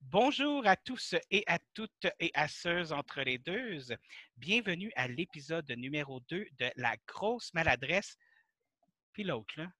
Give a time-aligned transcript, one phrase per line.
[0.00, 3.78] Bonjour à tous et à toutes et à ceux entre les deux.
[4.36, 8.16] Bienvenue à l'épisode numéro 2 de La grosse maladresse.
[9.12, 9.70] Puis l'autre, là.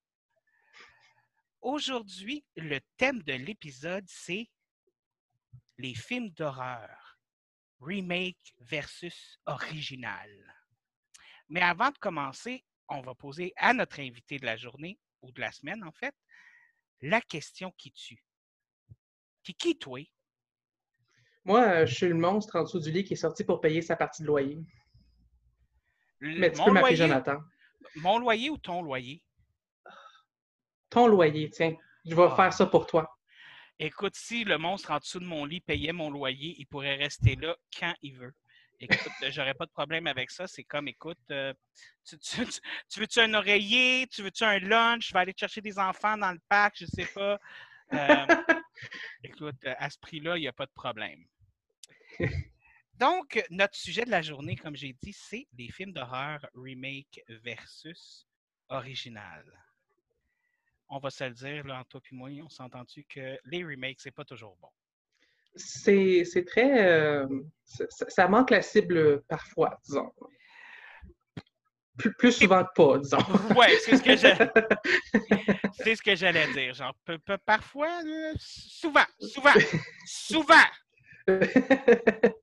[1.62, 4.51] Aujourd'hui, le thème de l'épisode, c'est
[5.79, 7.19] les films d'horreur,
[7.80, 10.30] remake versus original.
[11.48, 15.41] Mais avant de commencer, on va poser à notre invité de la journée, ou de
[15.41, 16.14] la semaine en fait,
[17.00, 18.28] la question qui tue.
[19.49, 19.99] Qui qui, toi?
[21.46, 23.81] Moi, euh, je suis le monstre en dessous du lit qui est sorti pour payer
[23.81, 24.59] sa partie de loyer.
[26.21, 27.39] Mais tu peux m'appeler Jonathan.
[27.95, 29.22] Mon loyer ou ton loyer?
[30.91, 31.75] Ton loyer, tiens.
[32.05, 32.36] Je vais Ah.
[32.36, 33.08] faire ça pour toi.
[33.78, 37.34] Écoute, si le monstre en dessous de mon lit payait mon loyer, il pourrait rester
[37.36, 38.34] là quand il veut.
[38.80, 38.91] Écoute,
[39.33, 40.47] j'aurais pas de problème avec ça.
[40.47, 41.55] C'est comme, écoute, euh,
[42.05, 44.06] tu, tu- tu- tu veux-tu un oreiller?
[44.08, 45.08] Tu veux-tu un lunch?
[45.08, 47.39] Je vais aller te chercher des enfants dans le parc, je sais pas.
[47.94, 48.27] Euh,
[49.25, 51.25] écoute, à ce prix-là, il n'y a pas de problème.
[52.95, 58.27] Donc, notre sujet de la journée, comme j'ai dit, c'est les films d'horreur remake versus
[58.69, 59.44] original.
[60.89, 64.00] On va se le dire, là, entre toi et moi, on s'entend-tu que les remakes,
[64.00, 64.69] c'est pas toujours bon?
[65.55, 66.86] C'est très.
[66.86, 67.27] euh,
[67.64, 70.12] ça- ça manque la cible parfois, disons.
[71.98, 73.18] Plus, plus souvent que pas, disons.
[73.56, 74.34] Ouais, c'est ce que j'ai.
[75.72, 76.72] c'est ce que j'allais dire.
[76.74, 78.00] Genre, peu- peu- parfois,
[78.38, 79.52] souvent, souvent,
[80.06, 80.55] souvent.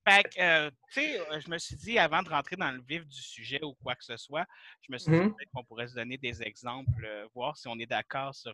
[0.07, 2.79] Fait que, euh, tu sais, euh, je me suis dit, avant de rentrer dans le
[2.87, 4.45] vif du sujet ou quoi que ce soit,
[4.81, 5.33] je me suis dit Mhm.
[5.33, 8.53] peut-être qu'on pourrait se donner des exemples, euh, voir si on est d'accord sur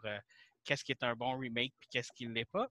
[0.64, 2.68] qu'est-ce qui est un bon remake puis qu'est-ce qui ne l'est pas.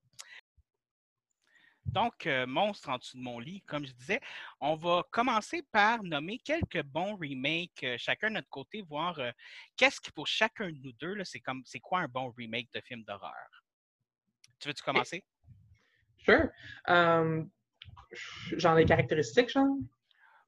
[1.87, 4.21] Donc, euh, Monstre en dessous de mon lit, comme je disais,
[4.61, 9.33] on va commencer par nommer quelques bons remakes, euh, chacun de notre côté, voir euh,
[9.77, 12.73] qu'est-ce qui, pour chacun de nous deux, là, c'est comme c'est quoi un bon remake
[12.73, 13.65] de film d'horreur?
[14.59, 15.25] Tu veux-tu commencer?
[16.19, 16.49] Sure.
[16.87, 17.51] Um,
[18.57, 19.77] Genre les caractéristiques, genre?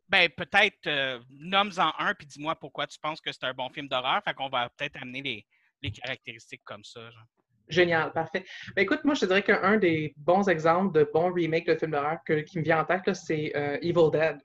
[0.08, 4.20] Ben, peut-être nomme-en un, puis dis-moi pourquoi tu penses que c'est un bon film d'horreur.
[4.24, 5.46] Fait qu'on va peut-être amener les,
[5.80, 7.11] les caractéristiques comme ça.
[7.11, 7.27] genre.
[7.68, 8.45] Génial, parfait.
[8.77, 11.92] Ben, écoute, moi, je te dirais qu'un des bons exemples de bons remakes de films
[11.92, 14.39] d'horreur qui me vient en tête, c'est euh, Evil Dead,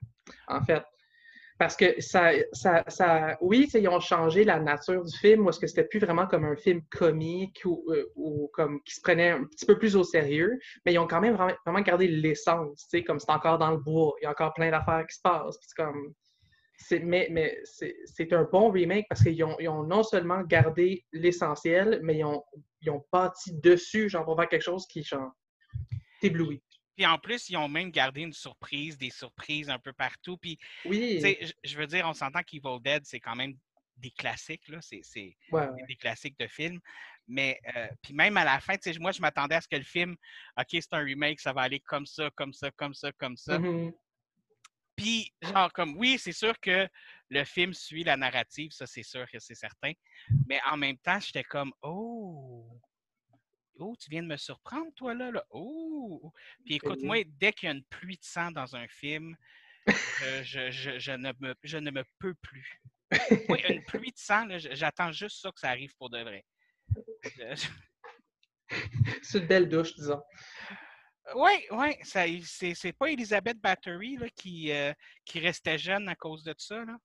[0.47, 0.83] en fait.
[1.57, 5.65] Parce que ça, ça, ça oui, ils ont changé la nature du film, est-ce que
[5.65, 9.43] c'était plus vraiment comme un film comique ou, euh, ou comme qui se prenait un
[9.45, 13.31] petit peu plus au sérieux, mais ils ont quand même vraiment, gardé l'essence, comme c'est
[13.31, 15.57] encore dans le bois, il y a encore plein d'affaires qui se passent.
[15.61, 16.13] c'est comme,
[17.03, 22.17] mais mais c'est, un bon remake parce qu'ils ont, ont non seulement gardé l'essentiel, mais
[22.17, 22.43] ils ont,
[22.81, 25.31] ils ont bâti dessus, genre, pour faire quelque chose qui, genre,
[26.21, 26.61] t'éblouit.
[26.95, 30.37] Puis en plus, ils ont même gardé une surprise, des surprises un peu partout.
[30.37, 31.19] Puis, Oui,
[31.63, 33.53] je- veux dire, on s'entend qu'Evil Dead, c'est quand même
[33.97, 34.79] des classiques, là.
[34.81, 35.83] C'est c'est ouais, ouais.
[35.87, 36.79] des classiques de films.
[37.27, 39.75] Mais, euh, puis même à la fin, tu sais, moi, je m'attendais à ce que
[39.75, 40.15] le film,
[40.57, 43.59] OK, c'est un remake, ça va aller comme ça, comme ça, comme ça, comme ça.
[43.59, 43.91] Mhm.
[44.95, 46.87] Puis, genre, comme, oui, c'est sûr que
[47.29, 49.91] le film suit la narrative, ça, c'est sûr que c'est certain.
[50.47, 52.79] Mais en même temps, j'étais comme, oh,
[53.79, 55.43] oh, tu viens de me surprendre, toi, là, là.
[55.49, 56.31] Oh.
[56.65, 59.35] Puis écoute, moi, dès qu'il y a une pluie de sang dans un film,
[59.89, 62.81] euh, je, je- je ne me, je ne me peux plus.
[63.49, 66.45] Oui, une pluie de sang, j'attends juste ça que ça arrive pour de vrai.
[69.23, 70.21] C'est une belle douche, disons.
[71.35, 74.93] Oui, oui, c'est, pas Elizabeth Battery là, qui, euh,
[75.25, 76.83] qui restait jeune à cause de ça.
[76.85, 76.97] Là.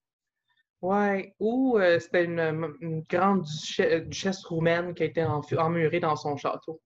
[0.83, 2.41] Ouais, ou euh, c'était une,
[2.81, 6.83] une grande duchesse, duchesse roumaine qui a été emmurée dans son château.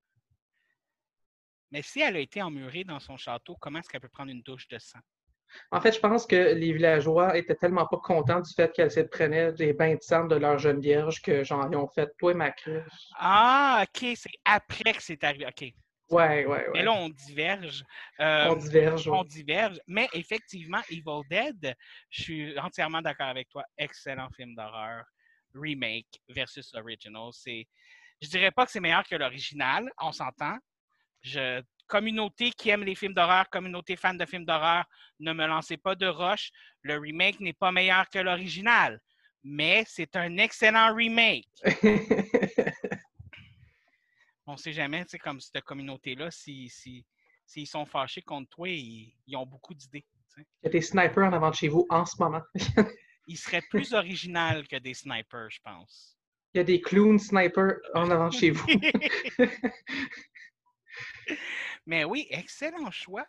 [1.73, 4.43] Mais si elle a été emmurée dans son château, comment est-ce qu'elle peut prendre une
[4.43, 5.01] douche de sang?
[5.71, 9.01] En fait, je pense que les villageois étaient tellement pas contents du fait qu'elle se
[9.01, 12.51] prenait des bains de sang de leur jeune vierge que ils ont fait toi ma
[12.51, 13.09] cruche.
[13.17, 15.47] Ah, OK, c'est après que c'est arrivé.
[15.47, 15.73] OK.
[16.09, 16.85] Ouais, ouais, Mais ouais.
[16.85, 17.85] là, on diverge.
[18.21, 19.09] Euh, On diverge.
[19.09, 19.17] ouais.
[19.19, 19.81] on diverge.
[19.87, 21.75] Mais effectivement, Evil Dead,
[22.11, 23.65] je suis entièrement d'accord avec toi.
[23.77, 25.05] Excellent film d'horreur.
[25.55, 27.31] Remake versus original.
[27.33, 27.67] C'est,
[28.23, 29.91] je dirais pas que c'est meilleur que l'original.
[30.01, 30.57] On s'entend.
[31.23, 34.85] Je, communauté qui aime les films d'horreur, communauté fan de films d'horreur,
[35.21, 36.51] ne me lancez pas de roche.
[36.83, 39.01] Le remake n'est pas meilleur que l'original.
[39.43, 41.47] Mais c'est un excellent remake.
[44.47, 47.05] On ne sait jamais, tu sais, comme cette communauté-là, si, si,
[47.45, 50.05] s'ils sont fâchés contre toi, ils, ils ont beaucoup d'idées.
[50.35, 50.47] tu sais.
[50.63, 52.43] Il y a des snipers en avant de chez vous en ce moment.
[53.29, 56.17] Ils seraient plus original que des snipers, je pense.
[56.55, 58.65] Il y a des clowns snipers en avant de chez vous.
[61.87, 63.27] Mais oui, excellent choix.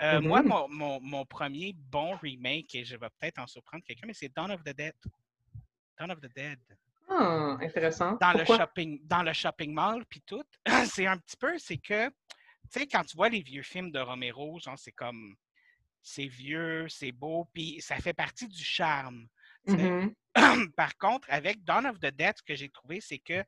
[0.00, 4.06] Euh, Moi, mon, mon- mon premier bon remake, et je vais peut-être en surprendre quelqu'un,
[4.06, 4.94] mais c'est Dawn of the Dead.
[5.98, 6.60] Dawn of the Dead.
[7.08, 8.16] Ah, intéressant.
[8.20, 10.44] Dans le shopping, dans le shopping mall, puis tout.
[10.84, 13.98] c'est un petit peu, c'est que tu sais, quand tu vois les vieux films de
[13.98, 15.34] Romero, genre, c'est comme.
[16.02, 19.26] C'est vieux, c'est beau, puis ça fait partie du charme.
[19.66, 20.14] Mhm.
[20.76, 23.44] Par contre, avec Dawn of the Dead, ce que j'ai trouvé, c'est que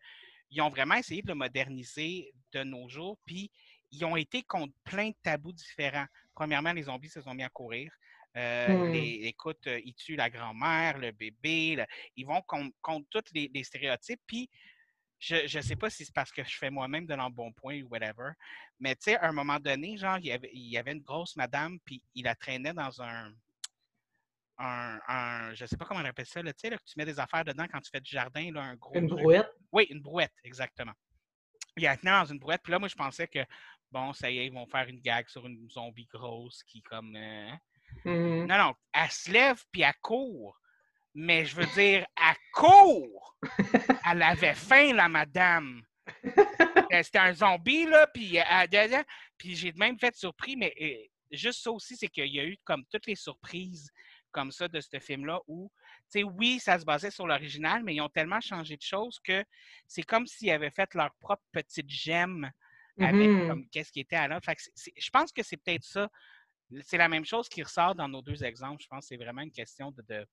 [0.50, 3.50] ils ont vraiment essayé de le moderniser de nos jours, puis
[3.92, 6.06] ils ont été contre plein de tabous différents.
[6.34, 7.92] Premièrement, les zombies se sont mis à courir.
[8.37, 8.93] Euh, Hmm.
[8.93, 11.87] les- écoute, euh, ils tuent la grand-mère, le bébé, le-
[12.17, 14.21] ils vont contre, contre tous les, les stéréotypes.
[14.27, 14.49] Puis,
[15.19, 18.31] je ne sais pas si c'est parce que je fais moi-même de l'embonpoint ou whatever,
[18.79, 21.03] mais tu sais, à un moment donné, genre, il y avait, il y avait une
[21.03, 23.35] grosse madame, puis il la traînait dans un,
[24.59, 26.94] un, un- je sais pas comment on appelle ça, là, tu sais, là, que tu
[26.97, 29.19] mets des affaires dedans quand tu fais du jardin, là, un gros Une truc.
[29.19, 29.50] brouette?
[29.73, 30.93] Oui, une brouette, exactement.
[31.77, 33.44] Il la tenait dans une brouette, puis là, moi, je pensais que,
[33.91, 37.15] bon, ça y est, ils vont faire une gag sur une zombie grosse qui, comme.
[37.17, 37.53] euh,
[38.04, 38.46] Mhm.
[38.46, 40.58] Non, non, elle se lève, puis elle court.
[41.14, 43.37] Mais je veux dire, elle court!
[44.06, 45.82] Elle avait faim, la madame.
[46.92, 48.42] Euh, C'était un zombie, là, puis, euh,
[48.72, 49.04] elle-
[49.38, 52.56] puis j'ai même fait surpris, mais euh, juste ça aussi, c'est qu'il y a eu
[52.64, 53.90] comme toutes les surprises
[54.32, 55.70] comme ça de ce film-là où,
[56.12, 59.20] tu sais, oui, ça se basait sur l'original, mais ils ont tellement changé de choses
[59.22, 59.44] que
[59.86, 62.50] c'est comme s'ils avaient fait leur propre petite gemme
[62.98, 63.46] avec Mhm.
[63.48, 64.28] comme qu'est-ce qui était à
[64.75, 66.08] c'est- Je pense que c'est peut-être ça.
[66.82, 68.82] C'est la même chose qui ressort dans nos deux exemples.
[68.82, 70.26] Je pense que c'est vraiment une question de, de-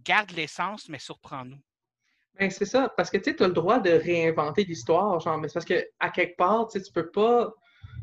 [0.00, 1.60] garde l'essence, mais surprends-nous.
[2.38, 5.54] Ben, c'est ça, parce que tu as le droit de réinventer l'histoire, genre, mais c'est
[5.54, 7.52] parce que à quelque part, tu peux pas.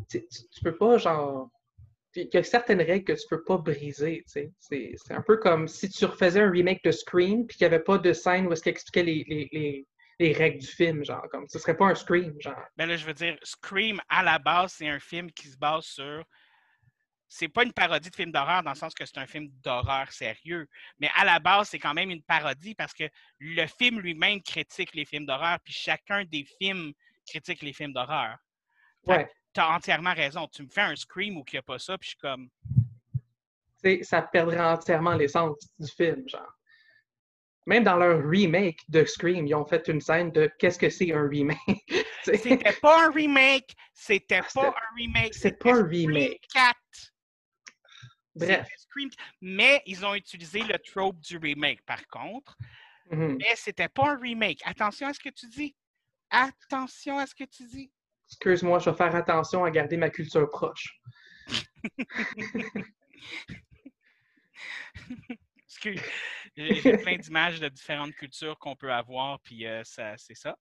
[0.10, 1.50] Tu, tu- peux pas, genre.
[2.16, 4.52] Il y a certaines règles que tu peux pas briser, c'est
[5.10, 7.98] un peu comme si tu refaisais un remake de Scream puis qu'il n'y avait pas
[7.98, 9.88] de scène où est-ce qu'il expliquait les, les, les,
[10.20, 12.54] les règles du film, genre, comme ce serait pas un Scream, genre.
[12.78, 15.86] Ben là, je veux dire, Scream, à la base, c'est un film qui se base
[15.86, 16.24] sur.
[17.36, 20.12] C'est pas une parodie de film d'horreur dans le sens que c'est un film d'horreur
[20.12, 20.70] sérieux,
[21.00, 23.06] mais à la base, c'est quand même une parodie parce que
[23.40, 26.94] le film lui-même critique les films d'horreur, puis chacun des films
[27.28, 28.38] critique les films d'horreur.
[29.08, 29.28] Ouais.
[29.52, 30.48] Tu as entièrement raison.
[30.48, 32.50] Tu me fais un Scream où il n'y a pas ça, puis je suis comme.
[33.84, 36.54] Tu sais, ça perdrait entièrement l'essence du film, genre.
[37.66, 41.12] Même dans leur remake de Scream, ils ont fait une scène de qu'est-ce que c'est
[41.12, 41.58] un remake.
[42.24, 45.34] C'était pas un remake, c'était Ah, pas un remake.
[45.34, 46.48] c'est c'était pas un remake.
[46.54, 46.74] 4.
[48.36, 48.68] Bref.
[48.78, 52.58] Scream- Mais ils ont utilisé le trope du remake, par contre.
[53.12, 53.38] Mhm.
[53.40, 54.62] Mais c'était pas un remake.
[54.66, 55.76] Attention à ce que tu dis.
[56.30, 57.92] Attention à ce que tu dis.
[58.28, 61.00] Excuse-moi, je vais faire attention à garder ma culture proche.
[65.66, 66.02] Excuse.
[66.56, 70.58] J'ai j'ai plein d'images de différentes cultures qu'on peut avoir, puis euh, ça, c'est ça.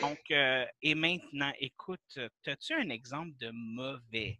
[0.00, 4.38] Donc, euh, et maintenant, écoute, as-tu un exemple de mauvais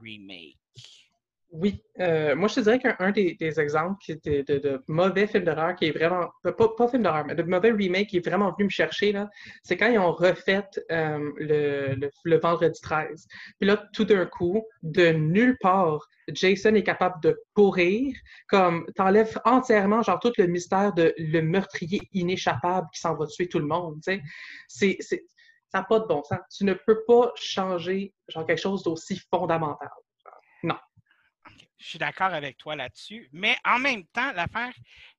[0.00, 1.03] remake?
[1.50, 5.86] Oui, euh, moi je te dirais qu'un un des, exemples de, mauvais film d'horreur qui
[5.86, 9.14] est vraiment, pas, film d'horreur, mais de mauvais remake qui est vraiment venu me chercher,
[9.62, 13.26] c'est quand ils ont refait euh, le, le, vendredi 13.
[13.60, 18.16] Puis là, tout d'un coup, de nulle part, Jason est capable de courir,
[18.48, 23.48] comme t'enlèves entièrement genre tout le mystère de le meurtrier inéchappable qui s'en va tuer
[23.48, 24.20] tout le monde, tu
[24.68, 24.98] sais.
[24.98, 24.98] C'est,
[25.70, 26.38] ça n'a pas de bon sens.
[26.56, 29.90] Tu ne peux pas changer genre quelque chose d'aussi fondamental.
[30.62, 30.93] OK.
[31.84, 34.72] Je suis d'accord avec toi là-dessus, mais en même temps, l'affaire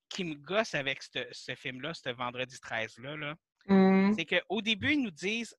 [0.10, 3.36] qui me gosse avec ce, ce film-là, ce vendredi 13-là, là,
[3.68, 4.14] Hmm.
[4.16, 5.56] c'est qu'au début, ils nous disent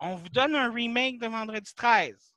[0.00, 2.34] on vous donne un remake de vendredi 13.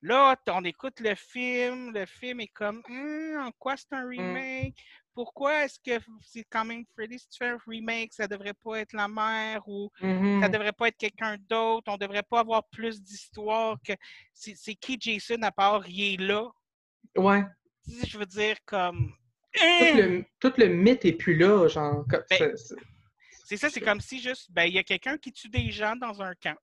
[0.00, 4.82] Là, on écoute le film, le film est comme Hum, en quoi c'est un remake?
[5.12, 8.80] Pourquoi est-ce que c'est quand même Freddy, si tu fais un remake, ça devrait pas
[8.80, 10.40] être la mère ou Mhm.
[10.40, 13.92] ça devrait pas être quelqu'un d'autre, on devrait pas avoir plus d'histoire que
[14.32, 16.48] c'est c'est qui Jason à part il est là?
[17.16, 17.42] Ouais.
[17.86, 19.12] Je veux dire comme
[19.52, 19.96] Tout Hum!
[19.96, 22.04] le, tout le mythe est plus là, genre.
[22.30, 25.70] Ben, c'est- ça, c'est comme si juste ben il y a quelqu'un qui tue des
[25.72, 26.56] gens dans un camp.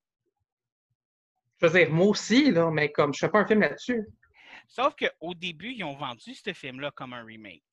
[1.60, 4.06] Je veux dire, moi aussi, là, mais comme je fais pas un film là-dessus.
[4.70, 7.64] Sauf qu'au début, ils ont vendu ce film-là comme un remake.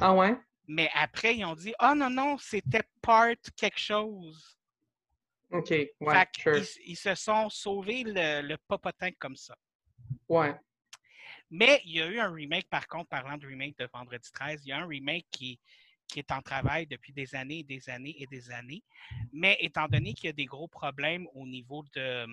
[0.00, 0.36] Ah ouais?
[0.68, 4.56] Mais après, ils ont dit Ah non, non, c'était part quelque chose.
[5.50, 5.90] OK, ouais,
[6.38, 6.82] fait sure.
[6.86, 9.56] ils se sont sauvés le, le popotin comme ça.
[10.28, 10.54] Ouais.
[11.50, 14.62] Mais il y a eu un remake, par contre, parlant de remake de Vendredi 13,
[14.64, 15.58] il y a un remake qui,
[16.16, 18.82] est en travail depuis des années et des années et des années.
[19.32, 22.26] Mais étant donné qu'il y a des gros problèmes au niveau de,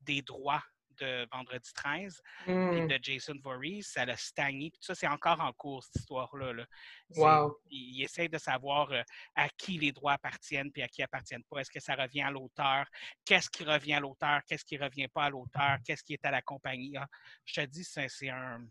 [0.00, 0.62] des droits
[1.02, 2.86] de Vendredi 13 et Hmm.
[2.86, 4.70] de Jason Voorhees, ça l'a stagné.
[4.70, 6.52] Puis ça, c'est encore en cours, cette histoire-là.
[6.52, 6.66] là.
[7.16, 7.58] Wow.
[7.70, 9.02] il, il essaie de savoir euh,
[9.34, 11.58] à qui les droits appartiennent puis à qui appartiennent pas.
[11.60, 12.86] Est-ce que ça revient à l'auteur?
[13.24, 14.40] Qu'est-ce qui revient à l'auteur?
[14.46, 15.78] Qu'est-ce qui revient pas à l'auteur?
[15.84, 16.96] Qu'est-ce qui est à la compagnie?
[16.96, 17.06] Ah,
[17.44, 18.64] je te dis, c'est un,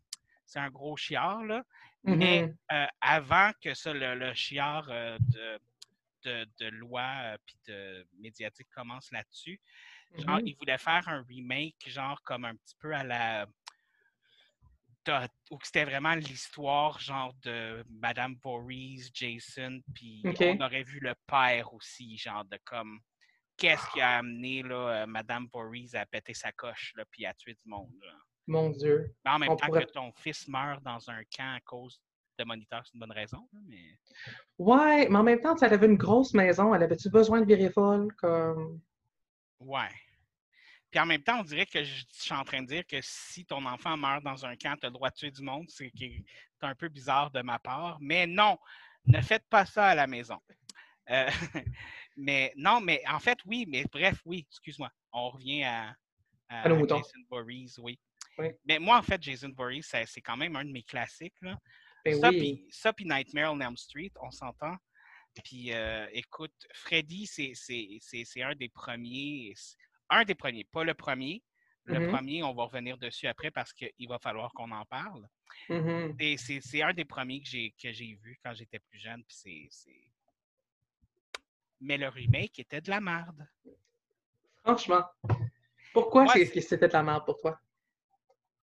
[0.45, 1.63] c'est un gros chiard, là.
[2.03, 2.57] Mais Mhm.
[2.71, 5.59] euh, avant que ça, le, le chiard euh, de,
[6.23, 9.59] de, de loi euh, puis de médiatique commence là-dessus,
[10.17, 13.47] Genre, ils voulaient faire un remake, genre comme un petit peu à la.
[15.49, 21.15] Où que c'était vraiment l'histoire, genre de Madame Voorhees, Jason, puis on aurait vu le
[21.25, 22.99] père aussi, genre de comme.
[23.57, 27.53] Qu'est-ce qui a amené là, Madame Voorhees à péter sa coche, là, puis à tuer
[27.53, 27.91] du monde.
[28.03, 28.13] là.
[28.47, 29.15] Mon Dieu.
[29.23, 32.01] Mais en même On temps pourrait- que ton fils meurt dans un camp à cause
[32.39, 33.47] de moniteur, c'est une bonne raison.
[33.53, 33.99] là, Mais...
[34.57, 36.73] Ouais, mais en même temps, elle avait une grosse maison.
[36.73, 38.11] Elle avait-tu besoin de virer folle?
[38.15, 38.81] Comme...
[39.61, 39.89] Ouais.
[40.89, 42.97] Puis en même temps, on dirait que je, je suis en train de dire que
[43.01, 45.65] si ton enfant meurt dans un camp, tu as le droit de tuer du monde.
[45.69, 45.91] C'est
[46.61, 47.97] un peu bizarre de ma part.
[48.01, 48.57] Mais non,
[49.05, 50.37] ne faites pas ça à la maison.
[51.09, 51.29] Euh,
[52.17, 54.91] mais non, mais en fait, oui, mais bref, oui, excuse-moi.
[55.13, 55.95] On revient à.
[56.97, 57.97] Jason Voorhees, oui.
[58.37, 58.47] Oui.
[58.65, 61.35] Mais moi, en fait, Jason Voorhees, ça- c'est quand même un de mes classiques.
[61.41, 61.57] Là.
[62.03, 62.37] Ben ça, oui.
[62.37, 64.75] puis- ça, puis Nightmare on Elm Street, on s'entend.
[65.43, 69.53] Puis euh, écoute, Freddy, c'est- un des premiers.
[70.09, 71.41] Un des premiers, pas le premier.
[71.85, 72.07] Le Mhm.
[72.09, 75.27] premier, on va revenir dessus après parce qu'il va falloir qu'on en parle.
[75.69, 76.15] Mhm.
[76.19, 79.23] Et C'est un des premiers que j'ai vu quand j'étais plus jeune.
[79.23, 80.07] Puis c'est-
[81.79, 83.47] Mais le remake était de la merde.
[84.63, 85.03] Franchement.
[85.93, 87.59] Pourquoi c'était de la merde pour toi?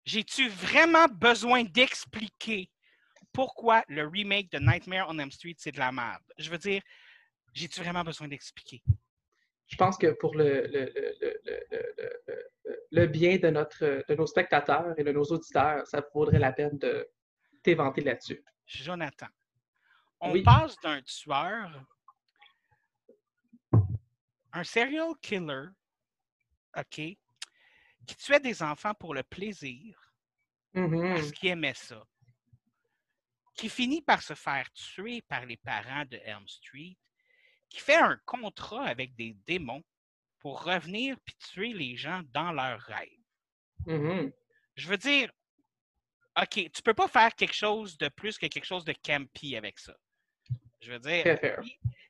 [0.04, 2.70] J'ai-tu vraiment besoin d'expliquer
[3.32, 6.22] pourquoi le remake de Nightmare on Elm Street, c'est de la merde?
[6.38, 6.82] Je veux dire,
[7.52, 8.82] j'ai-tu vraiment besoin d'expliquer?
[9.68, 11.40] Je pense que pour le, le, le,
[12.90, 16.76] le, bien de, notre, de nos spectateurs et de nos auditeurs, ça vaudrait la peine
[16.78, 17.08] de
[17.62, 18.44] t'éventer là-dessus.
[18.66, 19.28] Jonathan,
[20.20, 20.42] on Oui.
[20.42, 21.84] passe d'un tueur,
[24.52, 25.68] un serial killer,
[26.76, 29.98] OK, qui tuait des enfants pour le plaisir,
[30.74, 31.14] Mhm.
[31.14, 32.02] parce qu'il aimait ça,
[33.62, 36.96] qui finit par se faire tuer par les parents de Elm Street,
[37.68, 39.84] qui fait un contrat avec des démons
[40.40, 43.22] pour revenir puis tuer les gens dans leurs rêves.
[43.86, 44.32] Mhm.
[44.74, 45.30] Je veux dire,
[46.36, 49.78] OK, tu peux pas faire quelque chose de plus que quelque chose de campy avec
[49.78, 49.96] ça.
[50.80, 51.38] Je veux dire,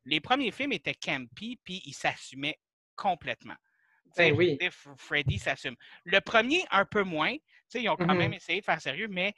[0.07, 2.59] les premiers films étaient campy, puis ils s'assumaient
[2.97, 3.57] complètement.
[4.17, 4.59] Ben oui.
[4.97, 5.77] Freddy s'assume.
[6.05, 7.37] Le premier, un peu moins.
[7.75, 8.19] Ils ont quand Mhm.
[8.19, 9.35] même essayé de faire sérieux, mais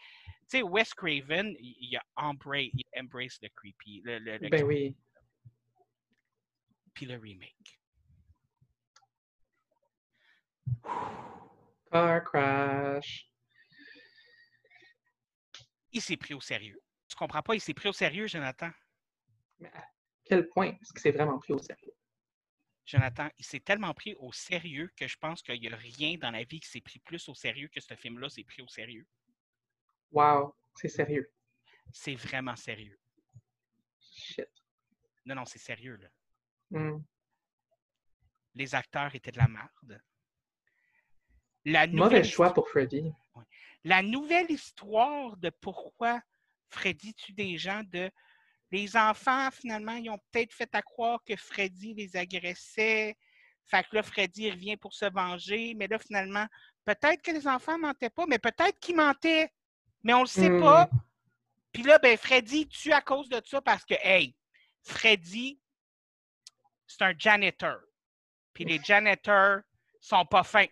[0.48, 4.96] sais, Wes Craven, il, a embrace, il embrace le creepy, le, le- le Ben oui.
[6.92, 7.80] puis le remake.
[11.90, 13.30] Car crash.
[15.92, 16.80] Il s'est pris au sérieux.
[17.08, 17.54] Tu comprends pas?
[17.54, 18.70] Il s'est pris au sérieux, Jonathan?
[19.60, 19.84] Mais à
[20.24, 21.92] quel point est-ce que c'est vraiment pris au sérieux?
[22.86, 26.30] Jonathan, il s'est tellement pris au sérieux que je pense qu'il n'y a rien dans
[26.32, 29.06] la vie qui s'est pris plus au sérieux que ce film-là s'est pris au sérieux.
[30.14, 31.28] Wow, c'est sérieux.
[31.92, 32.98] C'est vraiment sérieux.
[34.00, 34.48] Shit.
[35.26, 36.08] Non, non, c'est sérieux, là.
[36.70, 37.02] Hmm.
[38.54, 40.00] Les acteurs étaient de la merde.
[41.64, 43.12] La Mauvais nouvelle, choix pour Freddy.
[43.82, 46.22] la nouvelle histoire de pourquoi
[46.68, 48.10] Freddy tue des gens, de
[48.70, 53.16] les enfants, finalement, ils ont peut-être fait à croire que Freddy les agressait.
[53.66, 55.74] Fait que là, Freddy revient pour se venger.
[55.74, 56.46] Mais là, finalement,
[56.84, 59.50] peut-être que les enfants mentaient pas, mais peut-être qu'ils mentaient.
[60.04, 60.60] Mais on le sait Hmm.
[60.60, 60.88] pas.
[61.72, 64.34] Puis là, ben, Freddy tue à cause de ça parce que, hey,
[64.82, 65.58] Freddy,
[66.86, 67.78] c'est un janitor.
[68.52, 69.60] Puis les janitors
[70.00, 70.66] sont pas fins.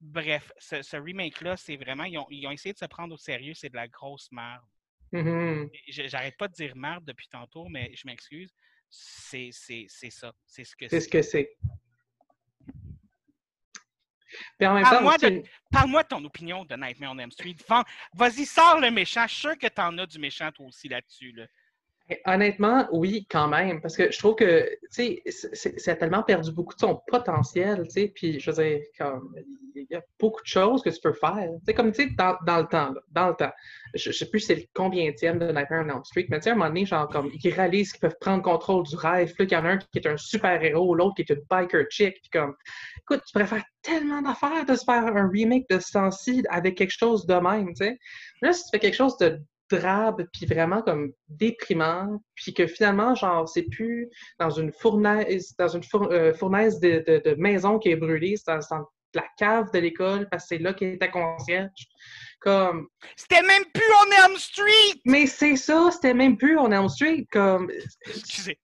[0.00, 2.04] Bref, ce, ce remake-là, c'est vraiment.
[2.04, 4.62] Ils ont, ils ont essayé de se prendre au sérieux, c'est de la grosse merde.
[5.10, 5.70] Mhm.
[5.88, 8.54] Je- J'arrête pas de dire merde depuis tantôt, mais je m'excuse.
[8.90, 10.32] C'est ça.
[10.46, 11.00] C'est ce que C'est c'est.
[11.00, 11.56] ce que c'est.
[12.60, 12.86] Puis en même
[13.66, 14.17] temps,
[14.82, 15.42] Parle-moi de-
[16.04, 17.56] ton opinion de Nightmare on Elm Street.
[18.14, 19.26] Vas-y, sors le méchant.
[19.26, 21.32] Je suis sûr que t'en as du méchant toi aussi là-dessus.
[21.32, 21.44] Là.
[22.24, 25.20] Honnêtement, oui, quand même, parce que je trouve que, tu
[25.52, 28.80] sais, ça a tellement perdu beaucoup de son potentiel, tu sais, puis je veux dire,
[28.98, 29.34] comme,
[29.74, 32.10] il y a beaucoup de choses que tu peux faire, tu sais, comme, tu sais,
[32.16, 33.52] dans, dans le temps, dans le temps,
[33.92, 36.50] je, je sais plus c'est le combienième de Nightmare on Elm Street, mais tu sais,
[36.50, 39.44] à un moment donné, genre, comme, ils réalisent qu'ils peuvent prendre contrôle du rêve, puis
[39.44, 41.84] là, qu'il y en a un qui est un super-héros, l'autre qui est une biker
[41.90, 42.54] chick, puis comme,
[43.02, 46.78] écoute, tu pourrais faire tellement d'affaires de se faire un remake de ce temps-ci avec
[46.78, 47.98] quelque chose de même, tu sais.
[48.40, 49.38] Là, si tu fais quelque chose de
[49.70, 54.08] drabe, puis vraiment comme déprimant, puis que finalement, genre, c'est plus
[54.38, 58.36] dans une fournaise, dans une four- euh, fournaise de, de- de maison qui est brûlée,
[58.36, 58.84] c'est dans,
[59.14, 61.70] la cave de l'école, parce que c'est là qu'est ta concierge.
[62.40, 65.00] Comme, C'était même plus on Elm Street!
[65.06, 67.70] mais c'est ça, c'était même plus on Elm Street, comme,
[68.06, 68.58] Excusez.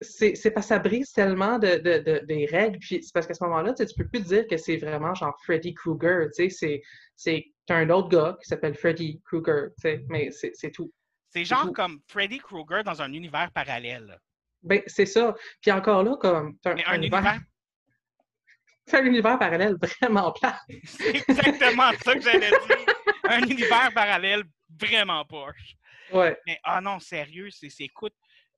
[0.00, 3.26] c'est c'est parce que ça brise tellement de, de- de- des règles, puis c'est parce
[3.28, 6.50] qu'à ce moment-là, tu peux plus dire que c'est vraiment genre Freddy Krueger, tu sais,
[6.50, 6.82] c'est-
[7.14, 9.68] c'est t'as un autre gars qui s'appelle Freddy Krueger,
[10.08, 10.90] mais c'est tout.
[11.28, 11.72] C'est genre tout.
[11.72, 14.18] comme Freddy Krueger dans un univers parallèle.
[14.62, 15.36] Ben, c'est ça.
[15.60, 16.56] Puis encore là, comme.
[16.64, 17.40] Mais un univers- univers
[18.86, 20.58] C'est un univers parallèle vraiment plat.
[20.84, 22.86] C'est exactement ça que j'allais dire.
[23.24, 24.44] Un univers parallèle
[24.80, 25.74] vraiment poche.
[26.10, 26.40] Ouais.
[26.46, 28.14] Mais ah non, sérieux, c'est c'est- écoute,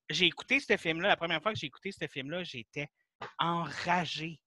[0.09, 2.87] j'ai écouté ce film-là, la première fois que j'ai écouté ce film-là, j'étais
[3.41, 4.39] enragé.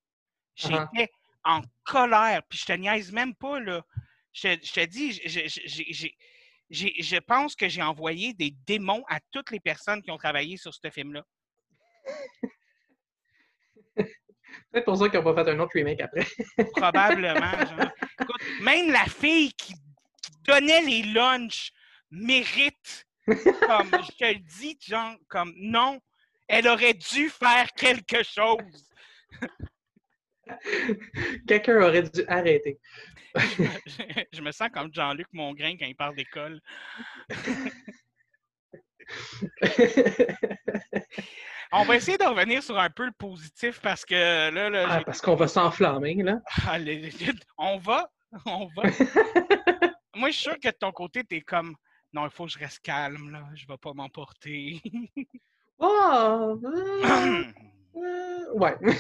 [0.58, 0.88] Uh-huh.
[0.96, 1.12] J'étais
[1.44, 3.84] en colère, puis je te niaise même pas, là.
[4.34, 5.48] Je, te- je te dis, je-
[6.70, 10.58] je- je- pense que j'ai envoyé des démons à toutes les personnes qui ont travaillé
[10.58, 11.24] sur ce film-là.
[14.72, 16.26] Peut-être pour ça qu'ils n'ont pas fait un autre remake après.
[16.76, 17.66] Probablement.
[17.66, 17.92] genre.
[18.22, 21.72] Écoute, même la fille qui, qui donnait les lunchs
[22.12, 26.00] mérite, comme je te le dis, genre, comme non,
[26.48, 28.90] elle aurait dû faire quelque chose.
[31.48, 32.80] Quelqu'un aurait dû arrêter.
[33.36, 36.60] je, je me sens comme Jean-Luc Mongrain quand il parle d'école.
[41.76, 45.02] On va essayer de revenir sur un peu le positif parce que là, là Ah,
[45.04, 46.40] parce qu'on va s'enflammer, là.
[46.68, 47.10] Ah, les-
[47.58, 48.12] on va,
[48.46, 48.84] on va.
[50.16, 51.76] Moi, je suis sûr que de ton côté, t'es comme
[52.14, 53.44] non, il faut que je reste calme, là.
[53.56, 54.80] Je vais pas m'emporter.
[55.80, 56.60] Oh!
[57.96, 58.76] euh, ouais.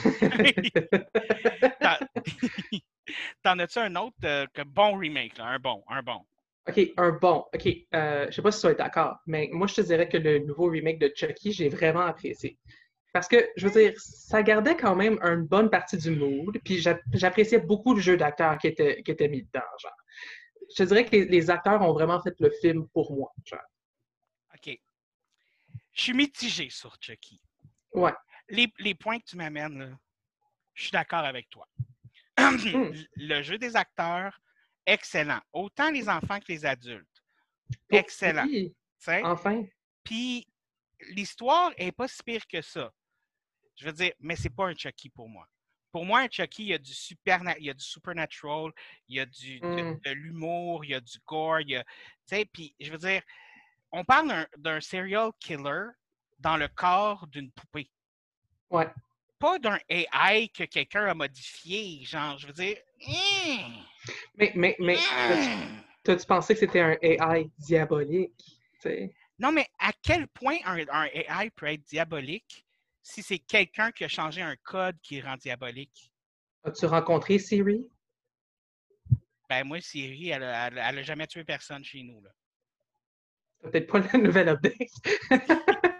[3.43, 5.45] T'en- as-tu un autre euh, que bon remake, là?
[5.45, 6.21] Un bon, un bon?
[6.67, 7.45] OK, un bon.
[7.53, 10.17] OK, euh, je sais pas si tu vas d'accord, mais moi, je te dirais que
[10.17, 12.57] le nouveau remake de Chucky, j'ai vraiment apprécié.
[13.12, 16.79] Parce que, je veux dire, ça gardait quand même une bonne partie du mood, puis
[16.79, 19.91] j'a- j'appréciais beaucoup le jeu d'acteurs qui était, qui était mis dedans, genre.
[20.71, 23.59] Je te dirais que les, les acteurs ont vraiment fait le film pour moi, genre.
[24.55, 24.79] OK.
[25.91, 27.39] Je suis mitigé sur Chucky.
[27.93, 28.13] Ouais.
[28.50, 29.97] Les, les points que tu m'amènes,
[30.73, 31.67] je suis d'accord avec toi.
[32.38, 32.57] Hmm.
[33.15, 34.39] Le jeu des acteurs,
[34.85, 35.41] excellent.
[35.51, 37.23] Autant les enfants que les adultes.
[37.89, 38.45] Excellent.
[38.45, 39.23] Oui, tu sais?
[39.23, 39.63] enfin.
[40.03, 40.47] Puis
[41.12, 42.91] l'histoire est pas si pire que ça.
[43.75, 45.47] Je veux dire, mais c'est pas un Chucky pour moi.
[45.91, 48.71] Pour moi, un Chucky, il y a du super, il y a du supernatural,
[49.07, 50.00] il y a du, de, Mm.
[50.03, 51.89] de l'humour, il y a du gore, il y a, tu
[52.25, 53.21] sais, puis je veux dire,
[53.91, 55.86] on parle d'un- d'un serial killer
[56.39, 57.89] dans le corps d'une poupée,
[58.73, 58.88] Ouais.
[59.38, 63.86] pas d'un AI que quelqu'un a modifié, genre, je veux dire, hum,
[64.36, 65.83] Mais, mais, mais, hum.
[66.03, 68.59] t'as-tu pensé que c'était un AI diabolique?
[69.38, 72.65] Non, mais à quel point un, un AI peut être diabolique
[73.03, 76.12] si c'est quelqu'un qui a changé un code qui rend diabolique?
[76.63, 77.88] As-tu rencontré Siri?
[79.49, 82.21] Ben moi, Siri, elle a, elle elle jamais tué personne chez nous.
[82.21, 82.31] Là.
[83.62, 84.89] Peut-être pas la nouvelle update.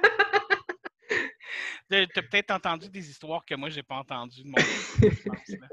[1.90, 5.24] Tu as peut-être entendu des histoires que moi, j'ai pas entendues de mon côté, je
[5.24, 5.68] pense, là.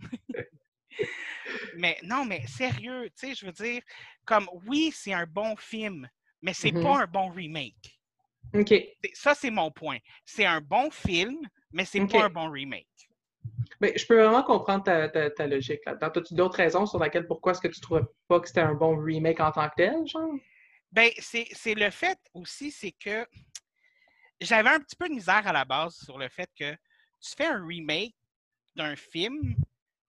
[1.76, 3.82] Mais non, mais sérieux, tu sais, je veux dire,
[4.24, 6.08] comme oui, c'est un bon film,
[6.40, 6.82] mais c'est Mhm.
[6.82, 8.00] pas un bon remake.
[8.54, 8.72] OK.
[9.12, 9.98] Ça, c'est mon point.
[10.24, 11.38] C'est un bon film,
[11.72, 12.12] mais c'est Ok.
[12.12, 12.86] pas un bon remake.
[13.80, 16.06] Mais je peux vraiment comprendre ta, ta, ta logique là-dedans.
[16.14, 18.96] As-tu d'autres raisons sur lesquelles pourquoi est-ce que tu trouvais pas que c'était un bon
[18.96, 20.30] remake en tant que tel, genre?
[20.92, 23.26] Ben, c'est c'est le fait aussi, c'est que
[24.40, 26.72] j'avais un petit peu de misère à la base sur le fait que
[27.20, 28.14] tu fais un remake
[28.76, 29.54] d'un film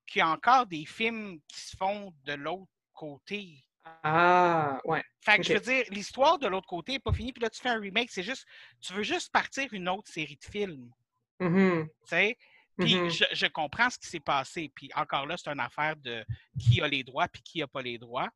[0.08, 3.64] qui a encore des films qui se font de l'autre côté.
[4.04, 5.04] Ah, ouais.
[5.22, 7.62] Fait que je veux dire, l'histoire de l'autre côté n'est pas finie, puis là, tu
[7.62, 8.46] fais un remake, c'est juste,
[8.82, 10.92] tu veux juste partir une autre série de films,
[11.40, 12.38] Mhm, tu sais?
[12.78, 13.10] Puis mhm.
[13.10, 16.26] je, je comprends ce qui s'est passé, puis encore là, c'est une affaire de
[16.60, 18.30] qui a les droits puis qui n'a pas les droits.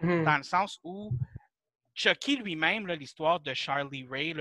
[0.00, 0.24] Mhm.
[0.24, 1.10] dans le sens où
[1.98, 4.32] Chucky lui-même, l'histoire de Charlie Ray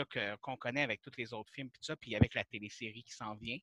[0.42, 3.34] qu'on connaît avec tous les autres films, puis ça, puis avec la télésérie qui s'en
[3.34, 3.58] vient.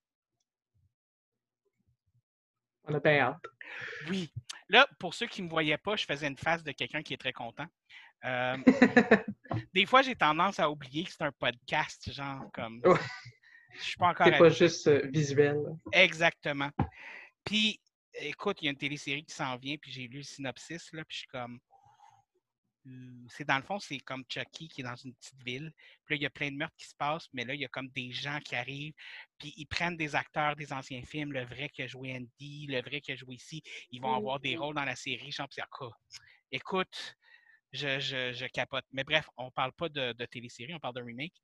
[2.87, 3.47] On a bien hâte.
[4.09, 4.33] Oui.
[4.69, 7.15] Là, pour ceux qui ne me voyaient pas, je faisais une face de quelqu'un qui
[7.15, 7.67] est très content.
[8.25, 8.57] Euh,
[9.75, 12.81] des fois, j'ai tendance à oublier que c'est un podcast, genre comme.
[12.85, 12.99] Ouais.
[13.77, 14.27] Je suis pas encore.
[14.27, 15.57] C'est pas juste euh, visuel.
[15.93, 16.71] Exactement.
[17.45, 17.81] Puis,
[18.15, 21.05] écoute, il y a une télésérie qui s'en vient, puis j'ai lu le synopsis, là,
[21.05, 21.61] puis je suis comme.
[23.29, 25.73] C'est dans le fond, c'est comme Chucky qui est dans une petite ville.
[26.05, 27.65] Puis là, il y a plein de meurtres qui se passent, mais là, il y
[27.65, 28.93] a comme des gens qui arrivent,
[29.39, 32.83] puis ils prennent des acteurs des anciens films, le vrai qui a joué Andy, le
[32.83, 33.63] vrai qui a joué ici.
[33.91, 35.35] Ils vont avoir des rôles dans la série.
[35.39, 35.47] Ah,
[36.53, 37.17] écoute,
[37.73, 38.85] je, je, je capote.
[38.93, 41.35] Mais bref, on parle pas de, de télésérie, on parle de remake.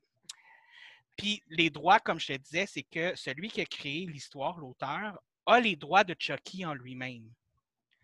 [1.17, 5.19] Puis les droits, comme je te disais, c'est que celui qui a créé l'histoire, l'auteur,
[5.47, 7.31] a les droits de Chucky en lui-même.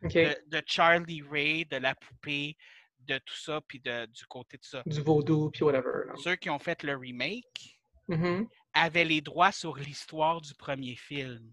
[0.02, 2.56] De Charlie Ray, de la poupée,
[3.06, 4.82] de tout ça, puis de- du côté de ça.
[4.86, 6.12] Du vaudou, puis whatever.
[6.22, 8.48] Ceux qui ont fait le remake Mhm.
[8.72, 11.52] avaient les droits sur l'histoire du premier film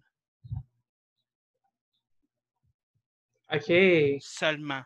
[3.51, 3.71] OK.
[4.19, 4.81] seulement.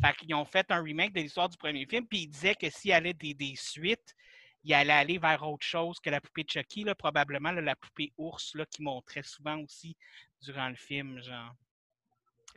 [0.00, 2.70] Fait qu'ils ont fait un remake de l'histoire du premier film, puis ils disaient que
[2.70, 4.14] s'il y avait des, des suites,
[4.62, 8.12] il allait aller vers autre chose que la poupée Chucky, là, probablement là, la poupée
[8.16, 9.96] ours là, qui montrait souvent aussi
[10.42, 11.52] durant le film, genre.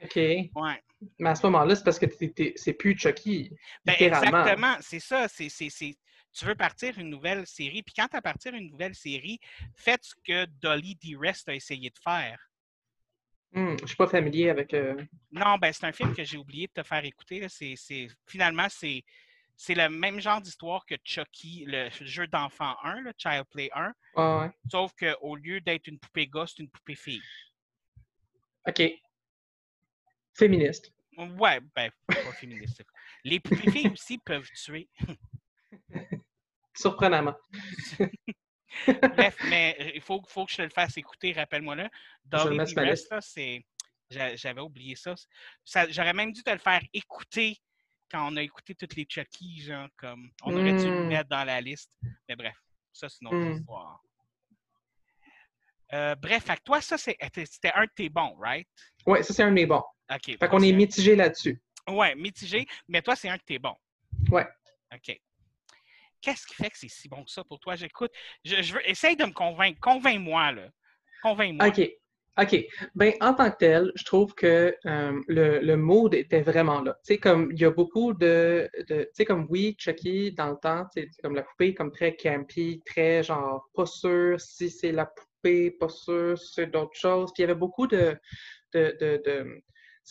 [0.02, 0.16] OK.
[0.16, 0.82] Ouais.
[1.20, 2.06] Mais à ce moment-là, c'est parce que
[2.56, 3.52] c'est plus Chucky.
[3.86, 5.28] Ben, exactement, c'est ça.
[5.28, 5.98] C'est, c'est- c'est-
[6.36, 9.40] Tu veux partir une nouvelle série, puis quand tu as partir une nouvelle série,
[9.76, 11.16] faites ce que Dolly D.
[11.20, 12.40] Rest a essayé de faire.
[13.52, 14.74] Hmm, je suis pas familier avec.
[14.74, 14.96] euh,
[15.32, 17.46] Non, ben c'est un film que j'ai oublié de te faire écouter.
[18.26, 19.04] Finalement, c'est,
[19.56, 23.94] c'est le même genre d'histoire que Chucky, le jeu d'enfant 1, le Child Play 1,
[24.16, 24.52] ah ouais.
[24.72, 27.22] sauf qu'au lieu d'être une poupée gosse, c'est une poupée fille.
[28.68, 28.82] OK.
[30.36, 30.92] Féministe.
[31.18, 31.92] Ouais, ben,
[32.24, 32.84] pas féministe.
[33.24, 34.90] Les poupées filles aussi peuvent tuer.
[36.76, 37.36] Surprenamment.
[39.04, 41.88] Bref, mais euh, il faut, faut que je te le fasse écouter, rappelle-moi-le.
[44.10, 45.14] J'avais oublié ça.
[45.64, 47.58] Ça- J'aurais même dû te le faire écouter
[48.10, 50.32] quand on a écouté toutes les Chucky, genre, comme.
[50.44, 51.08] On aurait dû le Mm.
[51.08, 51.96] mettre dans la liste.
[52.28, 52.56] Mais bref,
[52.92, 53.54] ça, c'est une autre Mm.
[53.54, 54.02] histoire.
[55.94, 58.68] Euh, bref, fait toi, ça, c'était un de tes bons, right?
[59.06, 59.84] Ouais, ça, c'est un de mes bons.
[60.12, 60.38] OK.
[60.40, 61.62] Fait qu'on est mitigé là-dessus.
[61.90, 63.76] Ouais, mitigé, mais toi, c'est un de tes bons.
[64.32, 64.48] Ouais.
[64.94, 65.20] OK.
[66.22, 67.76] Qu'est-ce qui fait que c'est si bon que ça pour toi?
[67.76, 68.12] J'écoute.
[68.46, 68.90] Je, je veux.
[68.90, 69.80] Essaye de me convaincre.
[69.82, 70.70] Convainc-moi, là.
[71.22, 71.68] Convainc-moi.
[71.68, 71.90] OK.
[72.42, 72.66] OK.
[72.96, 76.94] Ben, en tant que tel, je trouve que euh, le, le mood était vraiment là.
[77.06, 78.70] Tu sais, comme il y a beaucoup de.
[78.88, 81.92] de tu sais, comme oui, Chucky, dans le temps, tu sais, comme la poupée, comme
[81.92, 86.98] très campy, très genre pas sûr si c'est la poupée, pas sûr si c'est d'autres
[86.98, 87.32] choses.
[87.34, 88.18] Puis il y avait beaucoup de.
[88.74, 89.62] de, de, de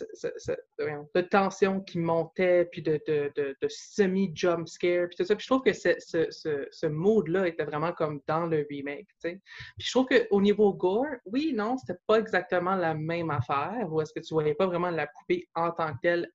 [0.00, 5.36] de tension qui montait, puis de, de, de, semi-jump scare, puis tout ça.
[5.36, 9.30] Puis je trouve que ce, ce, ce, mood-là était vraiment comme dans le remake, tu
[9.30, 9.40] sais.
[9.78, 14.00] Puis je trouve qu'au niveau gore, oui, non, c'était pas exactement la même affaire, ou
[14.00, 16.28] est-ce que tu voyais pas vraiment la poupée en tant que telle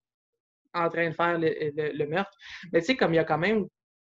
[0.73, 2.37] en train de faire le, le- le meurtre.
[2.71, 3.67] Mais tu sais, comme il y a quand même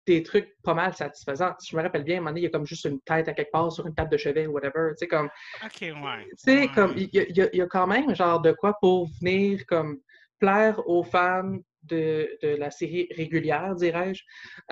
[0.06, 1.54] des trucs pas mal satisfaisants.
[1.58, 3.00] Si je me rappelle bien, à un moment donné, il y a comme juste une
[3.00, 4.90] tête à quelque part sur une table de chevet ou whatever.
[4.92, 5.30] Tu sais, comme,
[5.64, 6.24] OK, ouais.
[6.30, 6.68] tu sais, Ouais.
[6.74, 9.98] comme, il y, a- y y quand même genre de quoi pour venir comme
[10.38, 14.22] plaire aux fans de, de la série régulière, dirais-je.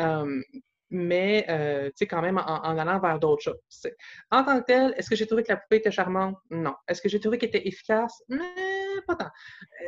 [0.00, 0.40] Euh,
[0.94, 3.86] mais, euh, tu sais, quand même en, en allant vers d'autres choses.
[4.30, 6.36] En tant que tel, est-ce que j'ai trouvé que la poupée était charmante?
[6.50, 6.74] Non.
[6.86, 8.22] Est-ce que j'ai trouvé qu'elle était efficace?
[8.28, 8.40] Mais,
[9.06, 9.30] pas tant.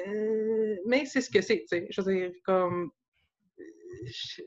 [0.06, 1.86] Euh, mais c'est ce que c'est, tu sais.
[1.90, 2.90] Je veux dire, comme.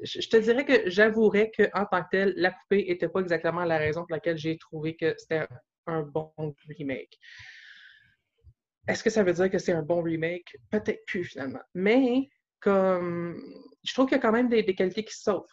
[0.04, 3.78] Je, te dirais que j'avouerais qu'en tant que tel, la poupée n'était pas exactement la
[3.78, 5.48] raison pour laquelle j'ai trouvé que c'était
[5.86, 6.32] un bon
[6.68, 7.18] remake.
[8.88, 10.56] Est-ce que ça veut dire que c'est un bon remake?
[10.72, 11.62] Peut-être plus finalement.
[11.74, 12.30] Mais
[12.60, 13.42] comme
[13.84, 15.46] je trouve qu'il y a quand même des, qualités qui se sauvent.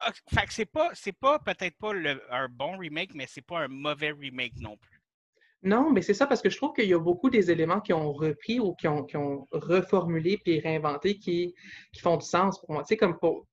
[0.00, 1.92] Ah, Fait que c'est pas, c'est pas peut-être pas
[2.30, 4.97] un bon remake, mais c'est pas un mauvais remake non plus.
[5.62, 7.92] Non, mais c'est ça parce que je trouve qu'il y a beaucoup des éléments qui
[7.92, 11.54] ont repris ou qui ont, qui ont reformulé puis réinventé qui,
[11.92, 12.82] qui font du sens pour moi.
[12.82, 13.46] Tu sais, comme pour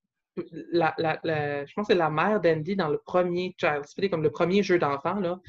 [0.72, 4.10] la, la- la- je pense que c'est la mère d'Andy dans le premier Child's Play,
[4.10, 5.40] comme le premier jeu d'enfant, là.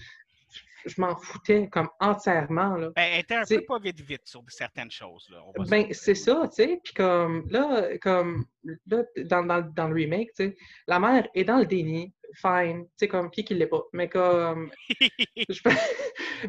[0.49, 2.90] Je, je m'en foutais comme entièrement, là.
[2.97, 5.29] Ben, elle était un C'est- peu pas vite vite sur certaines choses.
[5.31, 6.81] Là, Ben, c'est ça, tu sais.
[6.83, 8.47] Puis comme là, comme
[8.87, 12.85] là, dans, dans, dans le remake, tu sais, la mère est dans le déni, fine,
[12.85, 13.83] tu sais, comme qui qui l'est pas.
[13.92, 14.71] Mais comme,
[15.49, 15.61] je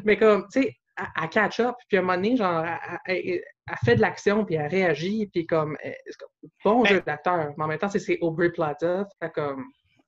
[0.04, 2.64] mais comme, tu sais, elle, catch up, puis à un moment donné, genre,
[3.04, 6.88] elle, elle- elle fait de l'action, puis elle réagit, puis comme, c'est comme, bon Ben-
[6.88, 7.52] jeu d'acteur.
[7.56, 9.64] Mais en même temps, c'est- c'est Aubrey Plaza, fait comme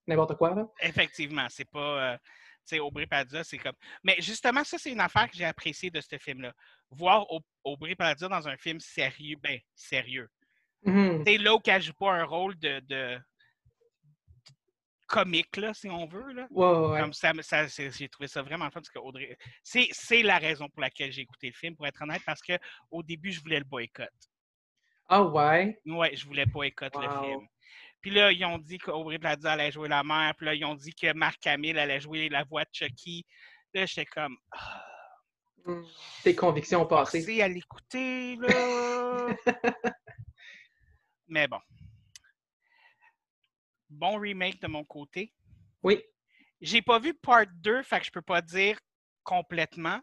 [0.07, 0.66] n'importe quoi, là.
[0.81, 2.12] Effectivement, c'est pas.
[2.12, 3.75] euh, tu sais, Aubrey Plaza, c'est comme.
[4.03, 6.53] Mais justement, ça, c'est une affaire que j'ai appréciée de ce film-là.
[6.90, 10.29] Voir Au- Aubrey Plaza dans un film sérieux, ben, sérieux.
[10.83, 11.25] Mhm.
[11.25, 13.19] Tu sais, là où elle joue pas un rôle de
[15.11, 16.46] comique, là, si on veut, là.
[16.51, 17.01] Ouais.
[17.01, 17.33] Comme ça,
[17.66, 19.37] j'ai trouvé ça vraiment fun parce que Audrey.
[19.62, 22.53] C'est, la raison pour laquelle j'ai écouté le film, pour être honnête, parce que
[22.90, 24.09] au début, je voulais le boycott.
[25.09, 25.79] Ah ouais?
[25.87, 27.46] Ouais, je voulais boycott le film.
[28.01, 30.75] Puis là, ils ont dit qu'Aubrey Plaza allait jouer la mère, puis là, ils ont
[30.75, 33.27] dit que Marc Hamill allait jouer la voix de Chucky.
[33.75, 34.83] Là, j'étais comme, ah,
[35.66, 35.83] Mm.
[36.23, 37.42] Tes convictions passées.
[37.42, 39.27] à l'écouter, là.
[41.29, 41.61] Mais bon.
[43.90, 45.33] Bon remake de mon côté.
[45.83, 46.00] Oui.
[46.61, 48.79] J'ai pas vu part 2, fait que je peux pas dire
[49.22, 50.00] complètement.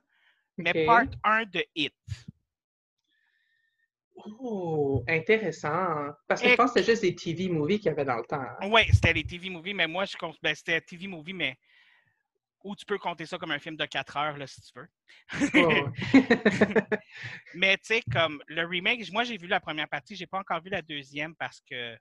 [0.58, 1.94] Mais part 1 de Hit.
[4.16, 6.12] Oh, intéressant.
[6.28, 8.18] Parce que Et- je pense que c'était juste des TV movies qu'il y avait dans
[8.18, 8.42] le temps.
[8.42, 8.70] hein.
[8.70, 10.18] Oui, c'était les TV movies, mais moi, je.
[10.42, 11.56] Ben, c'était TV movie, mais.
[12.64, 14.90] Ou tu peux compter ça comme un film de 4 heures, là, si tu veux.
[15.54, 15.84] Ouais.
[17.54, 20.62] mais tu sais, comme le remake, moi, j'ai vu la première partie, j'ai pas encore
[20.62, 21.96] vu la deuxième parce que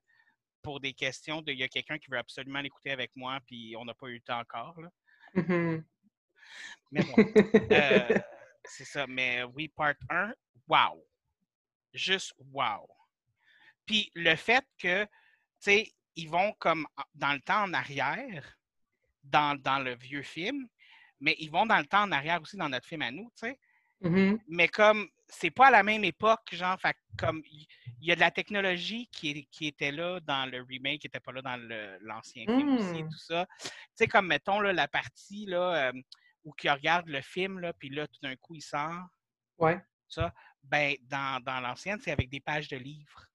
[0.66, 1.52] pour des questions de.
[1.52, 4.14] Il y a quelqu'un qui veut absolument l'écouter avec moi, puis on n'a pas eu
[4.14, 4.90] le temps encore, là.
[5.34, 5.84] Mhm.
[6.90, 7.14] Mais bon.
[7.70, 8.18] Euh,
[8.64, 9.06] c'est ça.
[9.06, 10.32] Mais oui, part 1,
[10.66, 11.06] wow.
[11.94, 12.88] Juste wow.
[13.84, 15.10] Puis le fait que, tu
[15.60, 18.58] sais, ils vont comme dans le temps en arrière,
[19.22, 20.68] dans, dans le vieux film,
[21.20, 23.46] mais ils vont dans le temps en arrière aussi dans notre film à nous, tu
[23.46, 23.60] sais.
[24.00, 24.38] Mhm.
[24.48, 27.66] Mais comme c'est pas à la même époque, genre, fait comme il
[28.00, 31.18] y a de la technologie qui, est- qui était là dans le remake, qui n'était
[31.20, 31.56] pas là dans
[32.02, 33.08] l'ancien film aussi, Mm.
[33.08, 33.46] tout ça.
[33.58, 35.92] Tu sais, comme mettons là, la partie là, euh,
[36.44, 39.06] où il regarde le film, là, puis là, tout d'un coup, il sort.
[39.58, 39.80] Ouais.
[40.06, 40.32] Ça,
[40.62, 43.26] ben, dans, dans l'ancienne, c'est avec des pages de livres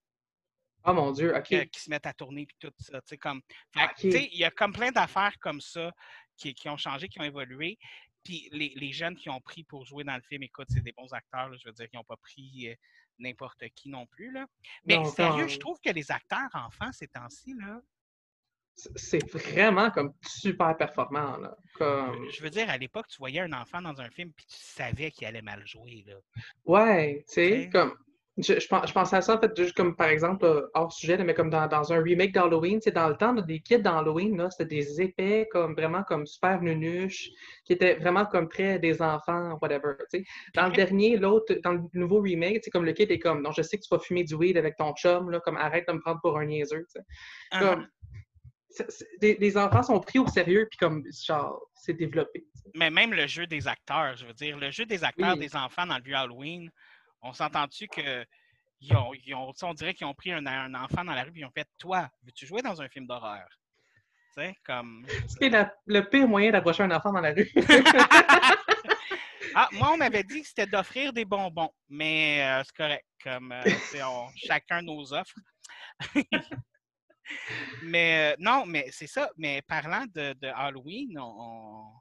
[0.85, 1.69] Oh mon Dieu, OK.
[1.69, 3.01] qui se mettent à tourner puis tout ça.
[3.01, 3.41] tu sais, Comme,
[3.73, 3.95] fait que, OK.
[3.97, 5.91] tu sais, il y a comme plein d'affaires comme ça
[6.37, 7.77] qui, qui ont changé, qui ont évolué.
[8.23, 10.91] Puis les, les jeunes qui ont pris pour jouer dans le film, écoute, c'est des
[10.91, 11.49] bons acteurs.
[11.49, 12.75] là, je veux dire, qui n'ont pas pris euh,
[13.19, 14.31] n'importe qui non plus.
[14.31, 14.45] Là.
[14.85, 17.81] Mais Non, sérieux, je trouve que les acteurs enfants ces temps-ci, là,
[18.95, 21.55] C'est- vraiment comme super performant, là.
[21.75, 22.29] Comme...
[22.31, 25.11] je veux dire, à l'époque, tu voyais un enfant dans un film puis tu savais
[25.11, 26.03] qu'il allait mal jouer.
[26.07, 26.15] Là.
[26.65, 27.95] Ouais, tu sais, comme.
[28.37, 31.17] Je, je, je pensais à ça, en fait, juste comme par exemple, là, hors sujet,
[31.17, 34.47] mais comme dans, dans un remake d'Halloween, c'est dans le temps, là, des kids d'Halloween,
[34.49, 37.29] c'était des épais, comme vraiment comme super nunuches,
[37.65, 39.95] qui étaient vraiment comme très des enfants, whatever.
[40.55, 43.51] Dans le dernier, l'autre, dans le nouveau remake, c'est comme le kid est comme, non,
[43.51, 45.93] je sais que tu vas fumer du weed avec ton chum, là, comme arrête de
[45.93, 46.87] me prendre pour un niaiseux.
[47.51, 47.87] Ah, Comme,
[48.69, 52.45] c'est- les, les enfants sont pris au sérieux, puis comme, genre, c'est développé.
[52.75, 55.39] Mais même le jeu des acteurs, je veux dire, le jeu des acteurs Oui.
[55.39, 56.71] des enfants dans le vieux Halloween,
[57.21, 58.25] on s'entend-tu que
[58.79, 61.39] ils ont, ils on dirait qu'ils ont pris un, un enfant dans la rue et
[61.41, 63.47] ils ont fait Toi, veux-tu jouer dans un film d'horreur?
[64.33, 65.05] Sais, comme.
[65.41, 67.51] La- le pire moyen d'approcher un enfant dans la rue.
[69.53, 73.05] Ah, moi, on m'avait dit que c'était d'offrir des bonbons, mais euh, c'est correct.
[73.21, 73.61] Comme euh,
[74.05, 75.35] on- chacun nos offres.
[77.83, 79.29] mais euh, non, mais c'est ça.
[79.37, 81.91] Mais parlant de, de Halloween, on,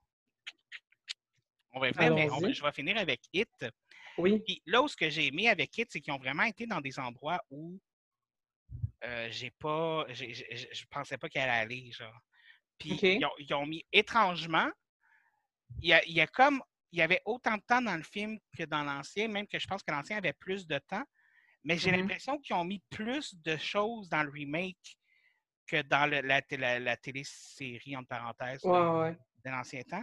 [1.73, 2.55] on- va mais Allons-y.
[2.55, 3.49] je vais finir avec It.
[4.21, 4.41] Oui.
[4.41, 6.81] Puis là où ce que j'ai aimé avec It, c'est qu'ils ont vraiment été dans
[6.81, 7.81] des endroits où
[9.05, 10.05] euh, j'ai pas.
[10.11, 12.19] j'ai- j'ai- j'ai- je pensais pas qu'elle allait aller, genre.
[12.79, 14.71] Puis ils, ont, ils ont mis étrangement.
[15.81, 16.63] Il y a, il y a comme.
[16.93, 19.67] Il y avait autant de temps dans le film que dans l'ancien, même que je
[19.67, 21.05] pense que l'ancien avait plus de temps.
[21.63, 21.99] Mais j'ai Mhm.
[22.01, 24.99] l'impression qu'ils ont mis plus de choses dans le remake
[25.67, 29.17] que dans le- la, la, la télésérie, entre parenthèses, Ouais, là, ouais.
[29.45, 30.03] de l'ancien temps.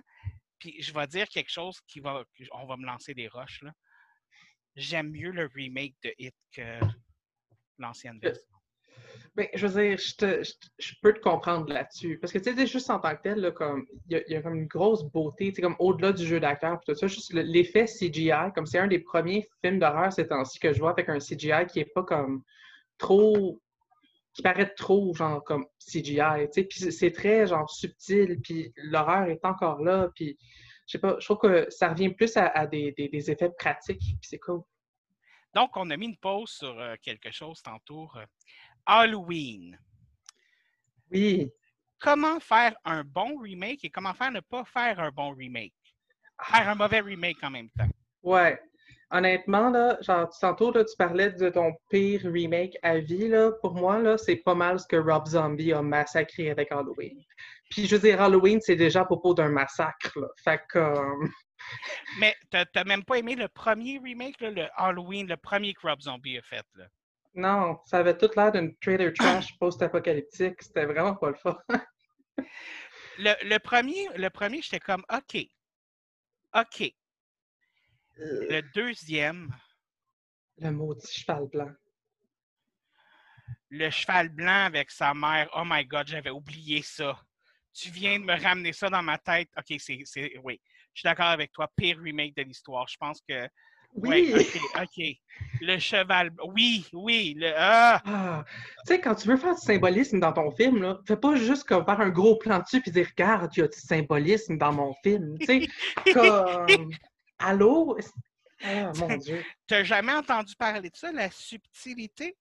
[0.60, 2.24] Puis je vais dire quelque chose qui va.
[2.54, 3.74] On va me lancer des roches, là.
[4.78, 6.80] J'aime mieux le remake de Hit que
[7.80, 8.44] l'ancienne version.
[9.36, 12.18] Ben, je veux dire, je, te- je, je peux te comprendre là-dessus.
[12.20, 14.42] Parce que, tu sais, juste en tant que tel, il y, a- il y a
[14.42, 17.88] comme une grosse beauté, tu comme au-delà du jeu d'acteur, tout ça, juste le- l'effet
[17.88, 21.20] CGI, comme c'est un des premiers films d'horreur ces temps-ci que je vois avec un
[21.20, 22.44] CGI qui est pas comme
[22.98, 23.60] trop.
[24.34, 28.72] qui paraît trop, genre, comme CGI, tu sais, puis c'est- c'est très, genre, subtil, puis
[28.78, 30.38] l'horreur est encore là, puis
[30.88, 33.52] je sais pas, je trouve que ça revient plus à, à des, des- des effets
[33.58, 34.62] pratiques, puis c'est cool.
[35.54, 38.10] Donc, on a mis une pause sur euh, quelque chose tantôt.
[38.16, 38.26] euh,
[38.86, 39.78] Halloween.
[41.12, 41.52] Oui.
[42.00, 45.74] Comment faire un bon remake et comment faire ne pas faire un bon remake?
[46.44, 47.88] Faire un mauvais remake en même temps.
[48.22, 48.60] Ouais.
[49.10, 53.52] Honnêtement, là, genre, tantôt, là, tu parlais de ton pire remake à vie, là.
[53.62, 57.24] Pour moi, là, c'est pas mal ce que Rob Zombie a massacré avec Halloween.
[57.70, 60.28] Puis, je veux dire, Halloween, c'est déjà à propos d'un massacre, là.
[60.44, 61.28] Fait que, euh,
[62.20, 66.38] Mais t'as même pas aimé le premier remake, là, le Halloween, le premier Rob Zombie
[66.38, 66.66] a fait.
[66.76, 66.86] Là?
[67.34, 70.62] non, ça avait tout l'air d'une trailer trash post-apocalyptique.
[70.62, 71.58] C'était vraiment pas le fun.
[73.20, 75.38] Le, le premier, le premier j'étais comme OK.
[76.56, 76.94] OK.
[78.16, 79.50] Le deuxième,
[80.60, 81.72] Le maudit cheval blanc.
[83.72, 85.50] le cheval blanc avec sa mère.
[85.56, 87.20] Oh my God, j'avais oublié ça.
[87.80, 89.50] Tu viens de me ramener ça dans ma tête.
[89.56, 90.00] OK, c'est.
[90.06, 90.60] c'est- Oui.
[90.94, 91.70] Je suis d'accord avec toi.
[91.76, 92.88] Pire remake de l'histoire.
[92.88, 93.48] Je pense que.
[93.94, 94.34] Oui!
[94.34, 95.06] Ouais, OK, OK.
[95.62, 96.32] Le cheval.
[96.44, 97.36] Oui, oui.
[97.38, 98.02] Le, ah!
[98.04, 98.46] Ah,
[98.86, 101.64] tu sais, quand tu veux faire du symbolisme dans ton film, là, fais pas juste
[101.66, 104.74] comme faire un gros plan dessus puis dire Regarde, il y a du symbolisme dans
[104.74, 105.38] mon film.
[105.40, 105.68] Tu sais,
[106.14, 106.90] comme.
[107.40, 107.98] Allô?
[108.64, 109.44] Ah, mon Dieu.
[109.68, 112.36] T'as jamais entendu parler de ça, la subtilité?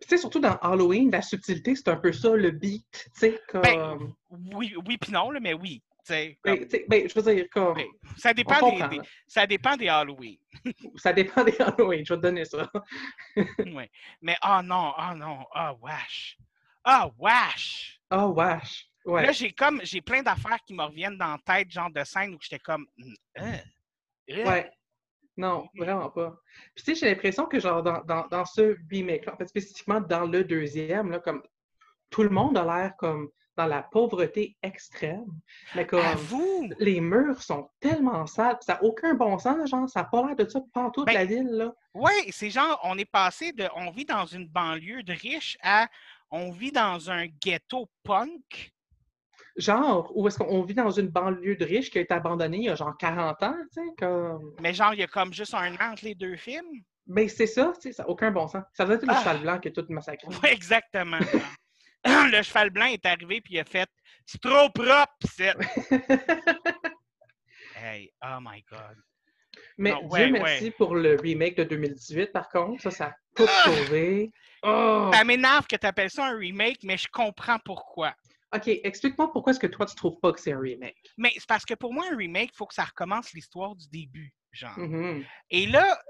[0.00, 2.86] Tu sais, surtout dans Halloween, la subtilité, c'est un peu ça, le beat.
[2.92, 3.62] Tu sais, comme.
[3.62, 3.98] Ben,
[4.30, 5.82] Oui, oui puis non, là, mais oui.
[6.04, 7.76] tu sais, Ben, ben, je veux dire, comme.
[7.76, 7.86] oui.
[8.16, 10.36] ça, dépend des, ça dépend des Halloween.
[10.96, 12.70] Ça dépend des Halloween, je vais te donner ça.
[13.36, 13.84] Oui.
[14.20, 16.36] Mais oh non, oh non, oh wesh.
[16.84, 18.00] Oh wesh.
[18.10, 18.88] Oh, wesh.
[19.04, 19.24] Ouais.
[19.24, 22.34] Là, j'ai comme j'ai plein d'affaires qui me reviennent dans la tête, genre de scène
[22.34, 23.56] où j'étais comme Hum, euh,
[24.30, 24.44] euh.
[24.46, 24.70] Ouais.
[25.38, 26.36] Non, vraiment pas.
[26.74, 30.00] Puis tu sais, j'ai l'impression que genre dans, dans, dans ce remake, en fait spécifiquement
[30.00, 31.42] dans le deuxième, là, comme
[32.10, 35.26] tout le monde a l'air comme dans la pauvreté extrême.
[35.74, 36.70] Mais comme Avoue!
[36.78, 40.36] les murs sont tellement sales, ça n'a aucun bon sens, genre, ça n'a pas l'air
[40.36, 41.74] de ça pendant toute Ben, la ville, là.
[41.94, 45.88] Oui, c'est genre, on est passé de, on vit dans une banlieue de riches à,
[46.30, 48.72] on vit dans un ghetto punk.
[49.58, 52.64] Genre, ou est-ce qu'on vit dans une banlieue de riches qui a été abandonnée il
[52.64, 54.54] y a genre 40 ans, tu sais, comme...
[54.60, 56.64] Mais genre, il y a comme juste un an entre les deux films?
[57.06, 58.62] Ben, c'est ça, tu sais, ça n'a aucun bon sens.
[58.72, 59.18] Ça doit être le Ah.
[59.18, 60.28] cheval blanc qui est tout massacré.
[60.28, 61.18] Oui, exactement.
[62.04, 63.88] le cheval blanc est arrivé puis il a fait
[64.26, 65.54] C'est trop propre, c'est.
[67.76, 68.96] Hey, oh my God.
[69.76, 72.82] Mais Non, Dieu ouais, merci pour le remake de 2018, par contre.
[72.82, 73.62] Ça, ça a tout Ah!
[73.64, 74.30] sauvé.
[74.62, 75.10] Oh!
[75.12, 78.14] Ça m'énerve que tu appelles ça un remake, mais je comprends pourquoi.
[78.54, 80.96] OK, explique-moi pourquoi est-ce que toi, tu trouves pas que c'est un remake?
[81.18, 83.86] Mais c'est parce que pour moi, un remake, il faut que ça recommence l'histoire du
[83.88, 84.78] début, genre.
[84.78, 85.24] Mhm.
[85.50, 86.00] Et là,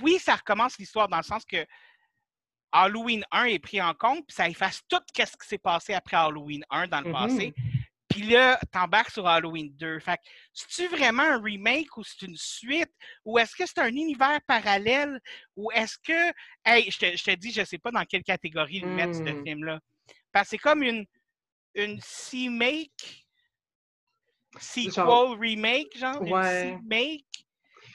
[0.00, 1.66] oui, ça recommence l'histoire dans le sens que
[2.70, 6.16] Halloween 1 est pris en compte, puis ça efface tout ce qui s'est passé après
[6.16, 7.12] Halloween 1 dans le Mhm.
[7.12, 7.52] passé.
[8.08, 9.98] Puis là, t'embarques sur Halloween 2.
[9.98, 12.92] Fait que, c'est-tu vraiment un remake ou c'est une suite?
[13.24, 15.18] Ou est-ce que c'est un univers parallèle?
[15.56, 16.32] Ou est-ce que.
[16.64, 19.30] Hey, je te, je te dis, je sais pas dans quelle catégorie le mettre, ce
[19.30, 19.42] Hmm.
[19.46, 19.80] film-là.
[20.30, 21.06] Parce que c'est comme une,
[21.74, 23.26] une C-make?
[24.58, 26.20] Sequel, Genre- remake, genre?
[26.22, 26.70] Ouais.
[26.72, 27.26] Une C-make?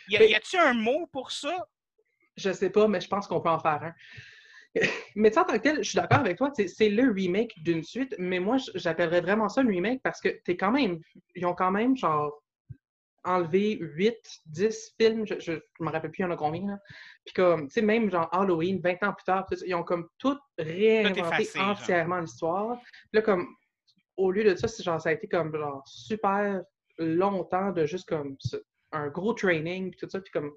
[0.10, 1.56] Y a- Mais- y a-tu un mot pour ça?
[2.36, 3.94] Je sais pas, mais je pense qu'on peut en faire un.
[5.16, 7.12] Mais tu sais, en tant que tel, je suis d'accord avec toi, tu c'est le
[7.12, 11.00] remake d'une suite, mais moi, j'appellerais vraiment ça un remake parce que t'es quand même,
[11.34, 12.44] ils ont quand même, genre,
[13.24, 16.78] enlevé 8, 10 films, je, je me rappelle plus, il y en a combien, là?
[17.26, 20.38] Puis comme, tu sais, même genre Halloween, 20 ans plus tard, ils ont comme tout
[20.60, 22.80] réinventé effacé, entièrement l'histoire.
[23.14, 23.48] Là, comme,
[24.18, 26.62] au lieu de ça, genre, ça a été comme, genre, super
[26.98, 28.36] longtemps de juste comme,
[28.92, 30.52] un gros training, puis tout ça, puis comme,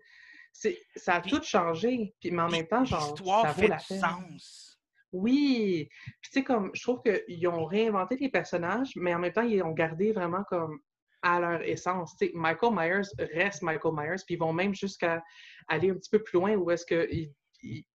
[0.53, 3.77] c'est, ça a tout changé, puis mais en même temps, genre, ça vaut fait la
[3.77, 4.01] du peine.
[4.01, 4.81] sens.
[5.13, 5.89] Oui!
[6.21, 9.43] Puis tu sais, comme, je trouve qu'ils ont réinventé les personnages, mais en même temps,
[9.43, 10.81] ils ont gardé vraiment comme
[11.23, 12.17] à leur essence.
[12.17, 15.23] Tu sais, Michael Myers reste Michael Myers, puis ils vont même jusqu'à
[15.69, 17.33] aller un petit peu plus loin où est-ce il-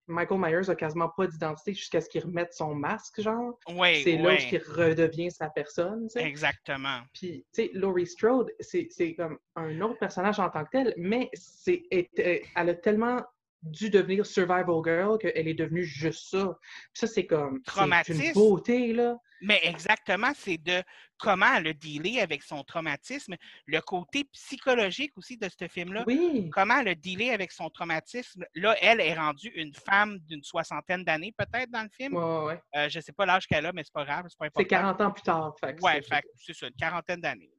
[0.08, 3.58] Michael Myers a quasiment pas d'identité jusqu'à ce qu'il remette son masque, genre.
[3.68, 6.24] Oui, C'est là où il redevient sa personne, tu sais.
[6.28, 7.00] Exactement.
[7.14, 11.30] Puis, tu sais, Laurie Strode, c'est comme un autre personnage en tant que tel, mais
[11.34, 13.22] c'est est- euh, elle a tellement
[13.66, 16.58] dû devenir Survival Girl qu'elle est devenue juste ça.
[16.94, 17.54] Ça, c'est comme...
[17.66, 18.34] C'est une Traumatisme.
[18.34, 19.18] beauté, là.
[19.42, 20.82] Mais exactement, c'est de
[21.20, 26.04] comment elle a dealé avec son traumatisme, le côté psychologique aussi de ce film-là.
[26.08, 28.46] Oui, Comment elle a dealé avec son traumatisme.
[28.56, 32.16] Là, elle est rendue une femme d'une soixantaine d'années, peut-être, dans le film.
[32.16, 32.62] ouais, ouais.
[32.76, 34.62] Euh, je ne sais pas l'âge qu'elle a, mais c'est pas grave, c'est pas important.
[34.64, 35.54] C'est 40 ans plus tard.
[35.60, 36.02] Fait Ouais,
[36.38, 37.52] c'est- ça, une quarantaine d'années.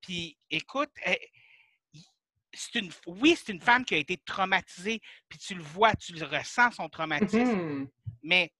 [0.00, 1.18] Puis, écoute, c'est
[2.74, 6.24] une, oui, c'est une femme qui a été traumatisée, puis tu le vois, tu le
[6.26, 7.88] ressens, son traumatisme, Mhm.
[8.22, 8.52] mais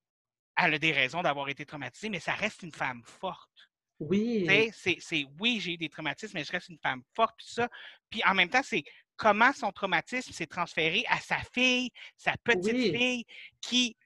[0.56, 3.70] elle a des raisons d'avoir été traumatisée, mais ça reste une femme forte.
[4.00, 7.46] Oui, c'est, c'est- oui, j'ai eu des traumatismes, mais je reste une femme forte, puis
[7.48, 7.68] ça.
[8.10, 8.84] Puis en même temps, c'est
[9.16, 12.92] comment son traumatisme s'est transféré à sa fille, sa petite Oui.
[12.92, 13.24] fille,
[13.60, 13.96] qui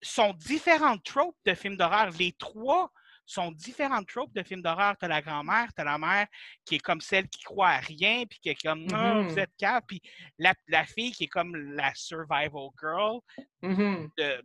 [0.00, 2.10] sont différentes tropes de films d'horreur.
[2.10, 2.92] Les trois
[3.24, 4.96] sont différentes tropes de films d'horreur.
[4.98, 6.26] Tu as la grand-mère, tu as la mère
[6.64, 9.38] qui est comme celle qui croit à rien, puis qui est comme non, vous Mhm.
[9.38, 10.02] êtes cave, puis
[10.38, 13.20] la, la fille qui est comme la survival girl,
[13.62, 14.10] Mhm.
[14.16, 14.42] de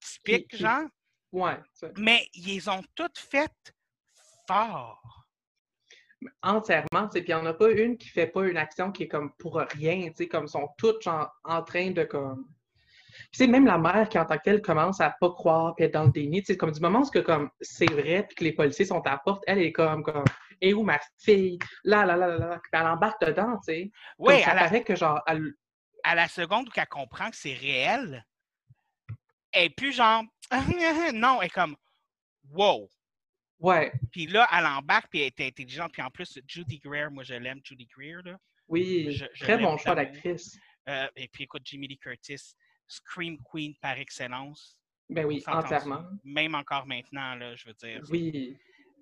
[0.00, 0.88] typique, qui- genre.
[1.32, 1.58] ouais.
[1.96, 3.74] Mais ils ont toutes faites
[4.46, 5.26] fort.
[6.42, 8.90] Entièrement, tu sais, puis il n'y en a pas une qui fait pas une action
[8.92, 12.48] qui est comme pour rien, tu sais, comme sont toutes genre, en train de comme...
[13.14, 15.84] Puis c'est même la mère qui en tant que telle commence à pas croire puis
[15.84, 18.44] être dans le déni, tu sais, comme du moment où comme c'est vrai puis que
[18.44, 20.24] les policiers sont à la porte, elle est comme comme
[20.60, 23.90] et où ma fille là là là là là puis elle embarque dedans, tu sais.
[24.18, 25.52] Oui, Comme ça à la, que genre elle...
[26.02, 28.24] à la seconde où elle comprend que c'est réel,
[29.52, 30.24] elle est plus genre
[31.14, 31.76] non, elle est comme
[32.50, 32.88] wow.
[33.60, 35.92] ouais, Puis là, elle embarque, puis elle est intelligente.
[35.92, 38.22] Puis en plus, Judy Greer, moi je l'aime, Judy Greer.
[38.24, 38.36] Là.
[38.68, 40.58] oui, Je- je très bon choix d'actrice.
[40.88, 42.54] Euh, et puis écoute, Jimmy Lee Curtis,
[42.86, 44.78] Scream Queen par excellence.
[45.08, 46.04] Ben oui, entièrement.
[46.24, 48.02] Même encore maintenant, là, je veux dire.
[48.10, 48.56] Oui.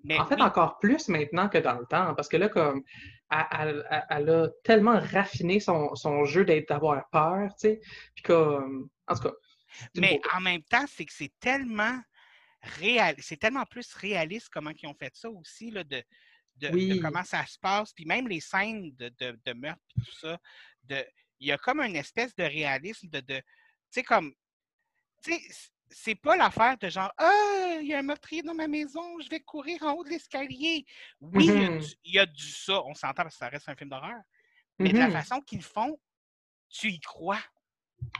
[0.05, 2.83] Mais En fait, oui, encore plus maintenant que dans le temps, parce que là, comme,
[3.29, 7.81] elle, elle- a tellement raffiné son, son jeu d'avoir peur, tu sais,
[8.13, 9.31] puis comme, en tout cas,
[9.95, 11.97] Mais en même temps, c'est que c'est tellement
[12.61, 16.03] réel, c'est tellement plus réaliste comment ils ont fait ça aussi, là, de,
[16.57, 17.93] de, comment ça se passe.
[17.93, 20.37] Puis même les scènes de, de, de meurtre, tout ça,
[20.83, 21.03] de,
[21.39, 23.41] il y a comme une espèce de réalisme de,
[23.93, 24.33] sais, comme,
[25.23, 28.55] tu sais, c- c'est pas l'affaire de genre, ah, il y a un meurtrier dans
[28.55, 30.85] ma maison, je vais courir en haut de l'escalier.
[31.21, 31.79] Oui, il y a Mhm.
[31.79, 34.21] du- il y, a du ça, on s'entend parce que ça reste un film d'horreur,
[34.79, 35.13] mais de la Mhm.
[35.13, 35.99] façon qu'ils font,
[36.69, 37.39] tu y crois.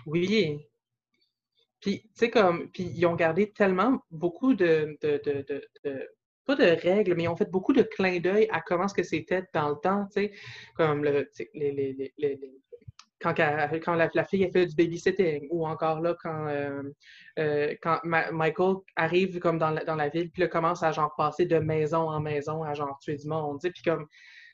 [0.06, 0.68] Oui.
[1.80, 6.10] Puis, tu sais, comme, puis ils ont gardé tellement beaucoup de, de, de, de- de-
[6.46, 9.04] pas de règles, mais ils ont fait beaucoup de clins d'œil à comment ce que
[9.04, 10.34] c'était dans le temps, tu sais,
[10.76, 12.12] comme le, les,
[13.24, 16.84] quand, la, fille a fait du babysitting, ou encore là, quand, euh,
[17.40, 21.58] euh, quand Michael arrive comme dans la, ville, puis là, commence à genre passer de
[21.58, 24.08] maison en maison à genre tuer du monde, puis comme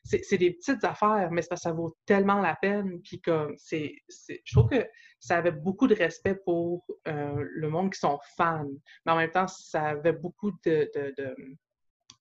[0.03, 3.01] c'est des petites affaires, mais ça vaut tellement la peine.
[3.01, 4.87] Puis comme c'est, je trouve que
[5.19, 8.65] ça avait beaucoup de respect pour euh, le monde qui sont fans,
[9.05, 10.51] mais en même temps, ça avait beaucoup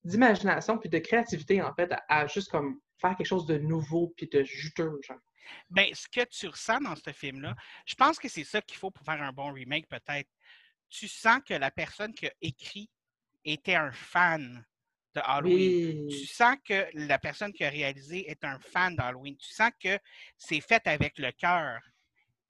[0.04, 4.28] d'imagination puis de créativité en fait à, juste comme faire quelque chose de nouveau puis
[4.28, 5.18] de juteux genre.
[5.70, 8.90] Ben, ce que tu ressens dans ce film-là, je pense que c'est ça qu'il faut
[8.90, 10.28] pour faire un bon remake, peut-être.
[10.90, 12.90] Tu sens que la personne qui a écrit
[13.44, 14.64] était un fan
[15.14, 16.08] de Halloween.
[16.08, 19.36] Tu sens que la personne qui a réalisé est un fan d'Halloween.
[19.36, 19.98] Tu sens que
[20.36, 21.80] c'est fait avec le cœur.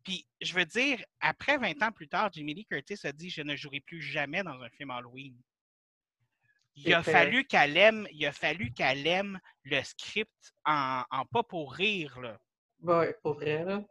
[0.05, 3.43] Puis, je veux dire, après 20 ans plus tard, Jimmy Lee Curtis a dit Je
[3.43, 5.37] ne jouerai plus jamais dans un film Halloween.
[6.85, 11.03] Il a, fallu qu'elle aime, il a fallu qu'elle aime le script en,
[11.33, 12.21] pas pour rire.
[12.21, 12.39] Là.
[12.83, 13.83] Ouais, pour vrai, là.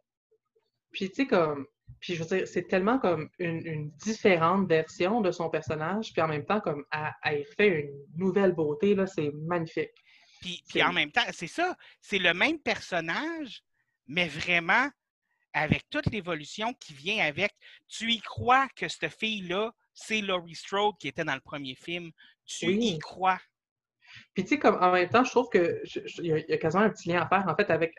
[0.91, 1.65] Puis, tu sais, comme.
[1.99, 6.27] Puis, je veux dire, c'est tellement comme une, différente version de son personnage, puis en
[6.27, 6.85] même temps, comme,
[7.23, 9.91] elle, fait une nouvelle beauté, là, c'est magnifique.
[10.41, 13.63] Puis, puis en même temps, c'est ça, c'est le même personnage,
[14.05, 14.89] mais vraiment
[15.53, 17.51] avec toute l'évolution qui vient avec.
[17.87, 22.11] Tu y crois que cette fille-là, c'est Laurie Strode qui était dans le premier film.
[22.47, 23.39] Tu y crois.
[24.33, 25.81] Puis, tu sais, comme en même temps, je trouve qu'il
[26.19, 27.95] y, a, y a quasiment un petit lien à faire, en fait, avec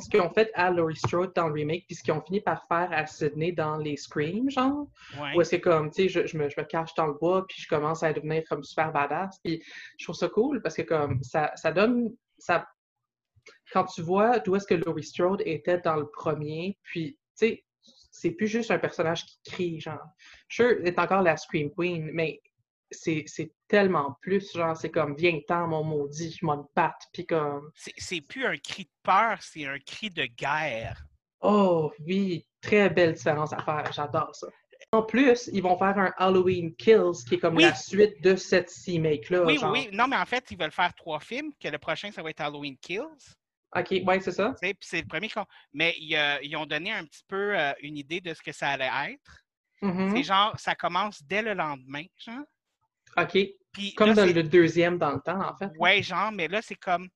[0.00, 2.40] ce qu'ils ont fait à Laurie Strode dans le remake, puis ce qu'ils ont fini
[2.40, 4.88] par faire à Sydney dans les Scream, genre.
[5.20, 5.36] Ouais.
[5.36, 7.68] Où c'est comme, tu sais, je, me, je, me, cache dans le bois, puis je
[7.68, 9.38] commence à devenir comme super badass.
[9.44, 9.62] Puis,
[9.98, 12.14] je trouve ça cool parce que, comme, ça, ça donne.
[12.38, 12.66] Ça,
[13.72, 17.64] quand tu vois d'où est-ce que Laurie Strode était dans le premier, puis, tu sais,
[18.10, 20.06] c'est plus juste un personnage qui crie, genre.
[20.48, 22.40] Sure, elle est encore la Scream Queen, mais
[22.92, 27.70] c'est tellement plus, genre, c'est comme, viens-t'en, mon maudit, je m'en batte, puis comme...
[27.74, 31.02] C'est plus un cri de peur, c'est un cri de guerre.
[31.40, 34.48] Oh, oui, très belle différence à faire, j'adore ça.
[34.92, 38.70] En plus, ils vont faire un Halloween Kills, qui est comme la suite de cette
[38.86, 39.44] remake-là.
[39.44, 42.22] Oui, oui, non, mais en fait, ils veulent faire trois films, que le prochain, ça
[42.22, 43.34] va être Halloween Kills.
[43.74, 44.54] OK, oui, c'est ça.
[44.80, 45.30] C'est le premier.
[45.72, 49.12] Mais ils, ont donné un petit peu euh, une idée de ce que ça allait
[49.12, 49.44] être.
[49.80, 50.16] Mm-hmm.
[50.16, 52.44] C'est genre, ça commence dès le lendemain, genre.
[53.16, 53.94] OK.
[53.96, 55.70] comme dans le deuxième dans le temps, en fait.
[55.78, 57.08] Oui, genre, mais là, c'est comme.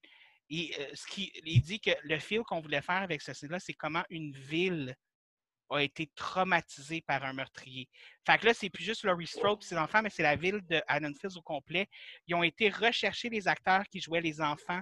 [0.49, 3.75] Il, euh, ce qui, il dit que le fil qu'on voulait faire avec ceci-là, c'est
[3.75, 4.95] comment une ville
[5.71, 7.89] a été traumatisée par un meurtrier.
[8.25, 10.61] Fait que là, c'est plus juste Laurie Strode et ses enfants, mais c'est la ville
[10.69, 10.81] de
[11.21, 11.89] Fields au complet.
[12.27, 14.81] Ils ont été rechercher les acteurs qui jouaient les enfants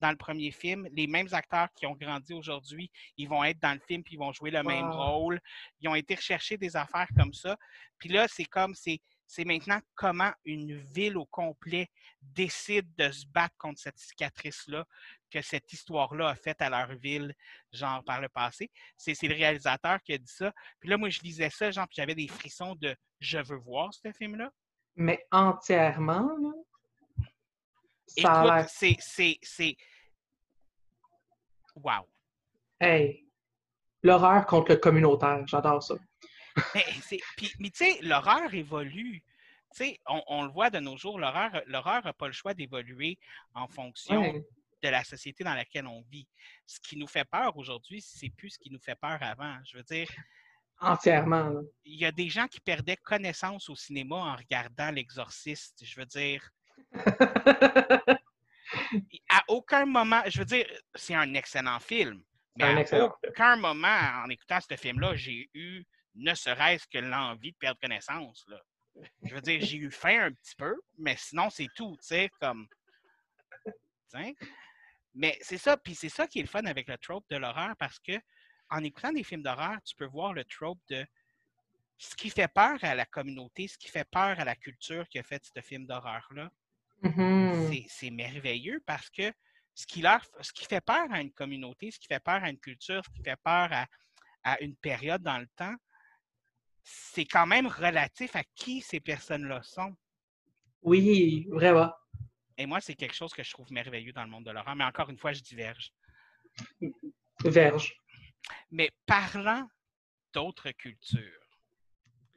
[0.00, 0.86] dans le premier film.
[0.92, 4.18] Les mêmes acteurs qui ont grandi aujourd'hui, ils vont être dans le film puis ils
[4.18, 5.40] vont jouer le même rôle.
[5.80, 7.56] Ils ont été rechercher des affaires comme ça.
[7.98, 11.88] Puis là, c'est comme, c'est c'est maintenant comment une ville au complet
[12.22, 14.84] décide de se battre contre cette cicatrice-là
[15.30, 17.34] que cette histoire-là a faite à leur ville,
[17.72, 18.70] genre par le passé.
[18.96, 20.52] C'est le réalisateur qui a dit ça.
[20.80, 23.92] Puis là, moi, je lisais ça, genre, puis j'avais des frissons de je veux voir
[23.92, 24.50] ce film-là.
[24.94, 26.52] Mais entièrement, là?
[28.08, 29.76] Ça Écoute, c'est.
[31.74, 32.08] Wow.
[32.80, 33.28] Hey,
[34.02, 35.96] l'horreur contre le communautaire, j'adore ça
[36.74, 39.22] mais tu sais, l'horreur évolue.
[40.08, 43.18] On, on, le voit de nos jours, l'horreur n'a pas le choix d'évoluer
[43.54, 44.42] en fonction
[44.82, 46.26] de la société dans laquelle on vit.
[46.66, 49.56] Ce qui nous fait peur aujourd'hui, c'est plus ce qui nous fait peur avant.
[49.64, 50.08] Je veux dire.
[50.80, 51.52] Entièrement.
[51.84, 55.84] Il y a des gens qui perdaient connaissance au cinéma en regardant L'Exorciste.
[55.84, 56.48] Je veux dire.
[59.30, 62.22] à aucun moment, je veux dire, c'est un excellent film.
[62.56, 65.84] Mais à aucun moment, en écoutant ce film-là, j'ai eu
[66.16, 68.44] ne serait-ce que l'envie de perdre connaissance.
[68.48, 68.60] Là.
[69.22, 72.30] Je veux dire, j'ai eu faim un petit peu, mais sinon, c'est tout, tu sais,
[72.40, 72.66] comme.
[75.14, 77.76] Mais c'est ça, puis c'est ça qui est le fun avec le trope de l'horreur,
[77.78, 78.18] parce que
[78.70, 81.06] en écoutant des films d'horreur, tu peux voir le trope de
[81.98, 85.18] ce qui fait peur à la communauté, ce qui fait peur à la culture qui
[85.18, 86.50] a fait ce film d'horreur-là.
[87.02, 87.86] Mm-hmm.
[87.88, 89.32] C'est merveilleux parce que
[89.74, 92.50] ce qui, leur, ce qui fait peur à une communauté, ce qui fait peur à
[92.50, 93.86] une culture, ce qui fait peur à,
[94.42, 95.74] à une période dans le temps,
[96.88, 99.96] c'est quand même relatif à qui ces personnes-là sont.
[100.82, 101.92] Oui, vraiment.
[102.56, 104.84] Et moi, c'est quelque chose que je trouve merveilleux dans le monde de l'horreur, mais
[104.84, 105.92] encore une fois, je diverge.
[107.44, 107.92] Verge.
[108.70, 109.68] Mais parlant
[110.32, 111.42] d'autres cultures.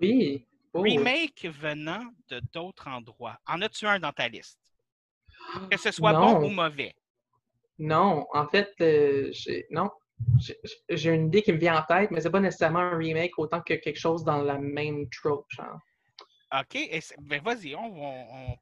[0.02, 0.48] Oui.
[0.74, 3.40] Oh, remake venant de d'autres endroits.
[3.46, 4.60] En as-tu un dans ta liste?
[5.70, 6.96] Que ce soit bon ou mauvais?
[7.78, 9.32] Non, en fait, euh,
[9.70, 9.92] non
[10.90, 13.62] j'ai une idée qui me vient en tête, mais c'est pas nécessairement un remake autant
[13.62, 15.80] que quelque chose dans la même trope, genre.
[16.52, 16.80] OK,
[17.22, 17.92] ben vas-y, on,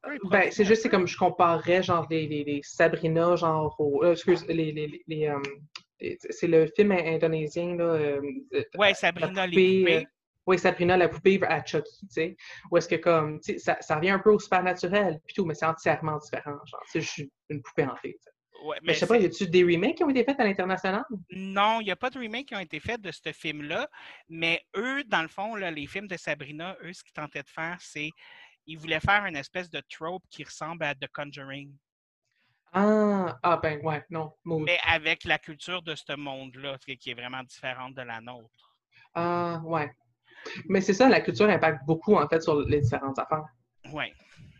[0.02, 0.18] peut.
[0.30, 4.46] Ben, c'est juste, c'est comme je comparerais, genre, les, les, Sabrina, genre, aux, euh, excuse,
[4.46, 7.84] les, les, les, euh, c'est le film indonésien, là.
[7.84, 8.20] euh,
[8.76, 9.96] Ouais, Sabrina les poupée, poupées.
[9.96, 10.08] euh,
[10.46, 12.36] oui, Sabrina la poupée à Chucky, tu sais.
[12.70, 15.46] Où est-ce que comme, tu sais, ça, ça revient un peu au supernaturel, puis tout,
[15.46, 16.58] mais c'est entièrement différent.
[16.66, 18.30] Genre, je suis une poupée tu sais.
[18.62, 20.44] Ouais, Mais mais je sais pas, y a-tu des remakes qui ont été faits à
[20.44, 21.04] l'international?
[21.30, 23.88] Non, il n'y a pas de remake qui ont été faits de ce film-là,
[24.28, 27.48] mais eux, dans le fond, là, les films de Sabrina, eux, ce qu'ils tentaient de
[27.48, 28.10] faire, c'est
[28.66, 31.72] ils voulaient faire une espèce de trope qui ressemble à The Conjuring,
[32.72, 37.42] Ah, ah ben ouais, non, mais avec la culture de ce monde-là, qui est vraiment
[37.42, 38.76] différente de la nôtre.
[39.14, 39.90] Ah, ouais.
[40.68, 43.46] Mais c'est ça, la culture impacte beaucoup, en fait, sur les différentes affaires.
[43.92, 44.12] Ouais.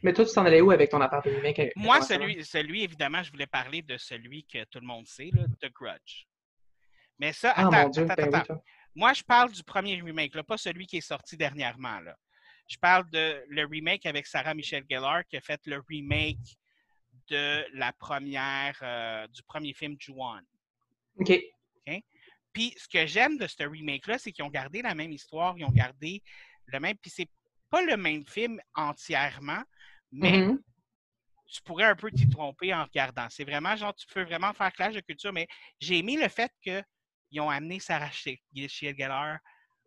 [0.02, 1.58] Mais toi, tu t'en allais où avec ton appart de remake?
[1.58, 2.30] euh, Moi, international?
[2.30, 5.72] celui, celui, évidemment, je voulais parler de celui que tout le monde sait, là, The
[5.72, 6.24] Grudge.
[7.18, 8.62] Mais ça, Ah, attends, mon Dieu, attends, ben attends.
[8.94, 12.00] Moi, je parle du premier remake, là, pas celui qui est sorti dernièrement.
[12.00, 12.16] Là.
[12.68, 16.58] Je parle de le remake avec Sarah Michelle Gellar qui a fait le remake
[17.28, 20.44] de la première, euh, du premier film Juan.
[21.18, 21.32] OK?
[22.52, 25.64] Puis ce que j'aime de ce remake-là, c'est qu'ils ont gardé la même histoire, ils
[25.64, 26.22] ont gardé
[26.66, 26.96] le même.
[26.96, 27.28] Puis c'est
[27.70, 29.62] pas le même film entièrement,
[30.10, 30.32] mais
[31.46, 33.26] tu pourrais un peu t'y tromper en regardant.
[33.30, 35.46] C'est vraiment genre, tu peux vraiment faire clash de culture, mais
[35.80, 38.10] j'ai aimé le fait qu'ils ont amené Sarah
[38.52, 39.38] Michelle Gellar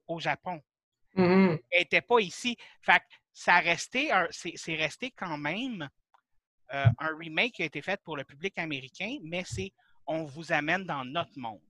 [0.07, 0.61] au Japon.
[1.13, 1.59] Mhm.
[1.69, 2.55] elle n'était pas ici.
[2.82, 5.89] Fait que ça un- c'est resté quand même
[6.74, 9.74] euh, un remake qui a été fait pour le public américain, mais c'est
[10.07, 11.61] on vous amène dans notre monde.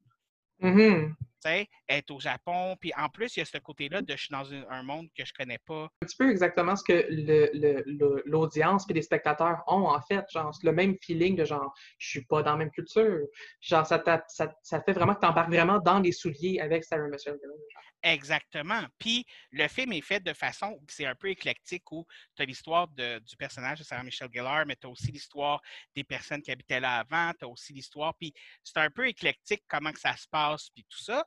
[0.60, 1.16] Mhm.
[1.18, 4.24] Tu sais, être au Japon, puis en plus, il y a ce côté-là de je
[4.24, 5.90] suis dans un, un monde que je connais pas.
[6.02, 10.02] Un petit peu exactement ce que le- le- le- l'audience et les spectateurs ont, en
[10.02, 10.26] fait.
[10.32, 13.20] Genre, le même feeling de genre, je suis pas dans la même culture.
[13.62, 17.08] Genre, ça, ça, ça fait vraiment que tu embarques vraiment dans les souliers avec Sarah
[17.08, 17.58] Michelle Gellar.
[18.04, 18.84] Exactement.
[18.98, 22.88] Puis le film est fait de façon, c'est un peu éclectique où tu as l'histoire
[22.88, 25.62] du personnage de Sarah Michelle Gellar, mais tu as aussi l'histoire
[25.96, 28.34] des personnes qui habitaient là avant, tu as aussi l'histoire, puis
[28.64, 31.24] c'est un peu éclectique comment que ça se passe, puis tout ça.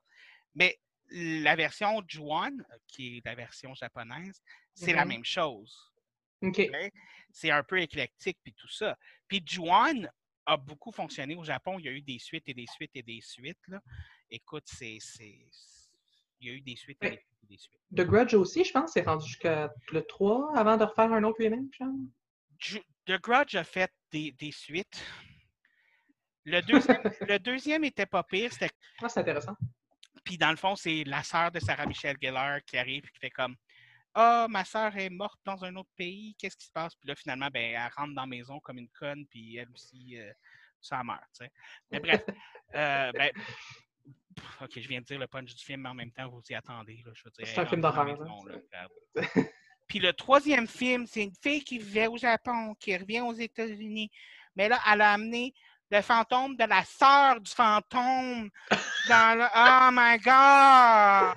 [0.54, 0.78] Mais
[1.10, 4.42] la version Juan, qui est la version japonaise,
[4.74, 5.08] c'est la Mhm.
[5.08, 5.92] même chose.
[6.42, 6.58] OK.
[6.60, 6.90] ok?
[7.30, 8.96] C'est un peu éclectique, puis tout ça.
[9.28, 10.10] Puis Juan
[10.46, 11.78] a beaucoup fonctionné au Japon.
[11.78, 13.66] Il y a eu des suites et des suites et des suites.
[13.68, 13.80] Là.
[14.30, 14.98] Écoute, c'est.
[16.40, 17.80] Il y a eu des suites et des, suites.
[17.96, 21.38] The Grudge aussi, je pense, c'est rendu jusqu'à le 3 avant de refaire un autre
[21.38, 21.94] remake, genre.
[23.06, 25.02] The Grudge a fait des, des suites.
[26.44, 28.52] Le deuxième, le deuxième était pas pire.
[28.52, 28.70] C'était
[29.02, 29.54] Ah, c'est intéressant.
[30.24, 33.18] Puis dans le fond, c'est la sœur de Sarah Michelle Gellar qui arrive et qui
[33.18, 33.54] fait comme
[34.14, 36.94] Ah, ma sœur est morte dans un autre pays, qu'est-ce qui se passe?
[36.94, 40.18] Puis là, finalement, ben, elle rentre dans la maison comme une conne, puis elle aussi,
[40.18, 40.32] euh,
[40.80, 41.20] ça meurt.
[41.36, 41.52] tu sais.
[41.90, 42.24] Mais bref,
[42.74, 46.12] euh, ben, pff, OK, je viens de dire le punch du film, mais en même
[46.12, 47.02] temps, vous y attendez.
[47.04, 48.88] Là, je veux dire, C'est un film d'horreur, hein.
[49.86, 54.10] Puis le troisième film, c'est une fille qui vivait au Japon, qui revient aux États-Unis.
[54.56, 55.54] Mais là, elle a amené
[55.90, 58.50] le fantôme de la sœur du fantôme
[59.08, 59.46] dans le...
[59.54, 61.34] Oh my God!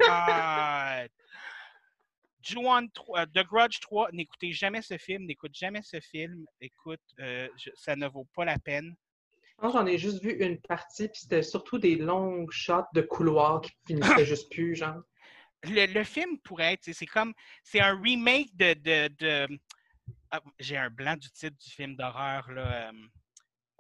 [2.41, 6.45] Ju-on 3, euh, The Grudge 3, n'écoutez jamais ce film, n'écoute jamais ce film.
[6.61, 8.95] Écoute, euh, je- ça ne vaut pas la peine.
[9.61, 13.61] Moi, j'en ai juste vu une partie, puis c'était surtout des longues shots de couloirs
[13.61, 13.91] qui finissaient
[14.25, 15.01] juste plus, genre.
[15.63, 17.33] Le, le film pourrait être, c'est- c'est comme,
[17.63, 19.59] c'est un remake de, de, de-
[20.31, 22.91] ah, j'ai un blanc du titre du film d'horreur, là, euh,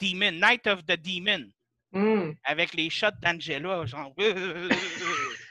[0.01, 1.49] Demon, Night of the Demon,
[1.93, 2.33] Hmm.
[2.43, 4.13] avec les shots d'Angela, genre.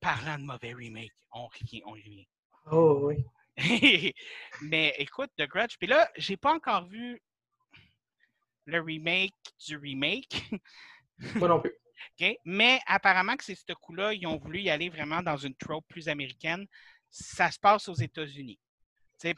[0.00, 2.26] Parlant de mauvais remake, on revient, on revient.
[2.70, 3.24] Oh oui.
[4.62, 5.76] Mais écoute, The Grudge.
[5.78, 7.20] Puis là, j'ai pas encore vu
[8.66, 9.34] le remake
[9.66, 10.44] du remake.
[11.36, 11.72] Moi non plus.
[12.44, 15.86] Mais apparemment que c'est ce coup-là, ils ont voulu y aller vraiment dans une trope
[15.88, 16.66] plus américaine.
[17.10, 18.58] Ça se passe aux États-Unis.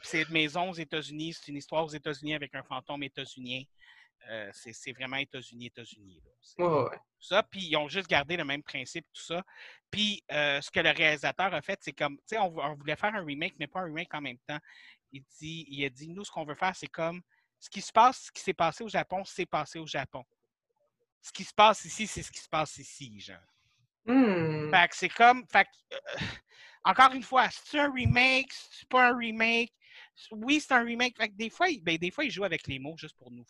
[0.03, 3.61] C'est une maison aux États-Unis, c'est une histoire aux États-Unis avec un fantôme états-unien.
[4.29, 6.19] Euh, c'est vraiment États-Unis, États-Unis.
[6.57, 9.43] Ouais, ça, puis ils ont juste gardé le même principe, tout ça.
[9.91, 12.95] Puis euh, ce que le réalisateur a fait, c'est comme, tu sais, on, on voulait
[12.95, 14.57] faire un remake, mais pas un remake en même temps.
[15.11, 17.21] Il, dit, il a dit, nous, ce qu'on veut faire, c'est comme,
[17.59, 20.23] ce qui se passe, ce qui s'est passé au Japon, c'est passé au Japon.
[21.21, 23.37] Ce qui se passe ici, c'est ce qui se passe ici, genre.
[24.05, 24.69] Hmm.
[24.71, 26.25] Fait que c'est comme, fait que, euh,
[26.85, 29.73] encore une fois, c'est un remake, c'est pas un remake.
[30.31, 31.17] Oui, c'est un remake.
[31.17, 33.31] Fait que des fois, il- ben, des fois, ils jouent avec les mots juste pour
[33.31, 33.45] nous.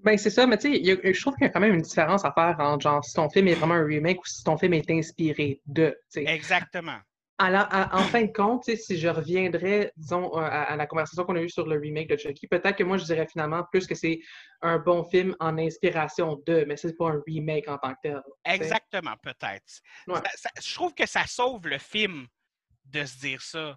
[0.00, 2.24] Ben, c'est ça, mais tu sais, je trouve qu'il y a quand même une différence
[2.24, 4.72] à faire entre genre si ton film est vraiment un remake ou si ton film
[4.72, 5.94] est inspiré de.
[6.16, 6.98] Exactement.
[7.42, 11.24] Alors, à- en fin de compte, si je reviendrais, disons, euh, à, à la conversation
[11.24, 13.86] qu'on a eue sur le remake de Chucky, peut-être que moi, je dirais finalement plus
[13.86, 14.20] que c'est
[14.60, 18.22] un bon film en inspiration de, mais c'est pas un remake en tant que tel.
[18.44, 19.80] Exactement, peut-être.
[20.06, 20.20] Ouais.
[20.62, 22.26] Je trouve que ça sauve le film
[22.84, 23.74] de se dire ça.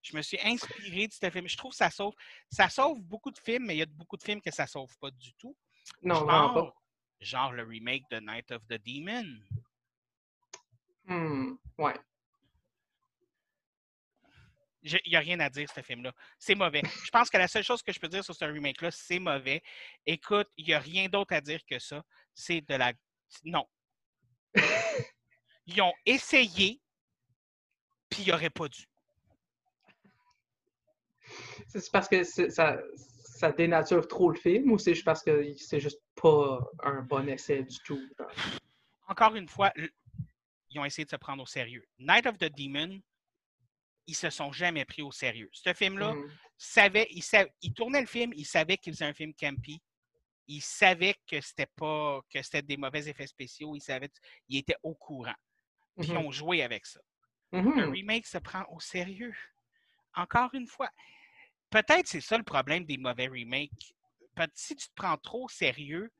[0.00, 1.48] Je me suis inspiré de ce film.
[1.48, 2.14] Je trouve que ça sauve.
[2.48, 4.96] Ça sauve beaucoup de films, mais il y a beaucoup de films que ça sauve
[5.00, 5.56] pas du tout.
[6.00, 6.74] Non, Genre, pas.
[7.20, 9.40] Genre le remake de Night of the Demon.
[11.06, 11.94] Hmm, ouais.
[14.84, 16.12] Il n'y a rien à dire, ce film-là.
[16.38, 16.82] C'est mauvais.
[17.04, 19.62] Je pense que la seule chose que je peux dire sur ce remake-là, c'est mauvais.
[20.04, 22.04] Écoute, il n'y a rien d'autre à dire que ça.
[22.34, 22.92] C'est de la.
[23.44, 23.66] Non.
[25.66, 26.80] Ils ont essayé,
[28.10, 28.84] puis ils n'auraient pas dû.
[31.68, 32.78] C'est parce que ça,
[33.34, 37.28] ça dénature trop le film ou c'est juste parce que c'est juste pas un bon
[37.28, 38.00] essai du tout?
[39.08, 39.72] Encore une fois,
[40.70, 41.84] ils ont essayé de se prendre au sérieux.
[41.98, 43.00] Night of the Demon,
[44.06, 45.48] ils se sont jamais pris au sérieux.
[45.52, 46.30] Ce film-là, mm.
[46.58, 49.80] savait, il, tournait le film, il savait qu'il faisait un film campy.
[50.46, 53.74] Il savait que c'était pas que c'était des mauvais effets spéciaux.
[53.74, 54.10] Il savait,
[54.48, 55.34] il était au courant.
[55.98, 56.26] Puis ils mm-hmm.
[56.26, 57.00] ont joué avec ça.
[57.52, 57.90] Le mm-hmm.
[57.90, 59.34] remake se prend au sérieux.
[60.14, 60.90] Encore une fois,
[61.70, 63.94] peut-être c'est ça le problème des mauvais remakes.
[64.54, 66.12] Si tu te prends trop au sérieux,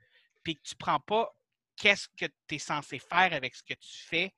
[0.42, 1.34] puis que tu prends pas
[1.76, 4.32] qu'est-ce que tu es censé faire avec ce que tu fais?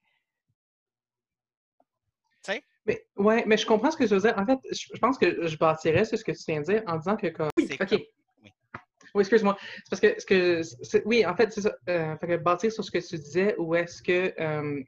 [2.86, 4.34] Mais, ouais, mais je comprends ce que tu veux dire.
[4.38, 6.96] En fait, je pense que je bâtirais sur ce que tu viens de dire en
[6.96, 7.48] disant que comme.
[7.58, 8.00] Oui, OK.
[9.14, 9.56] Oui, excuse-moi.
[9.60, 11.74] C'est parce que, ce que oui, en fait, c'est ça.
[11.88, 14.82] Euh, fait que bâtir sur ce que tu disais, ou est-ce que euh,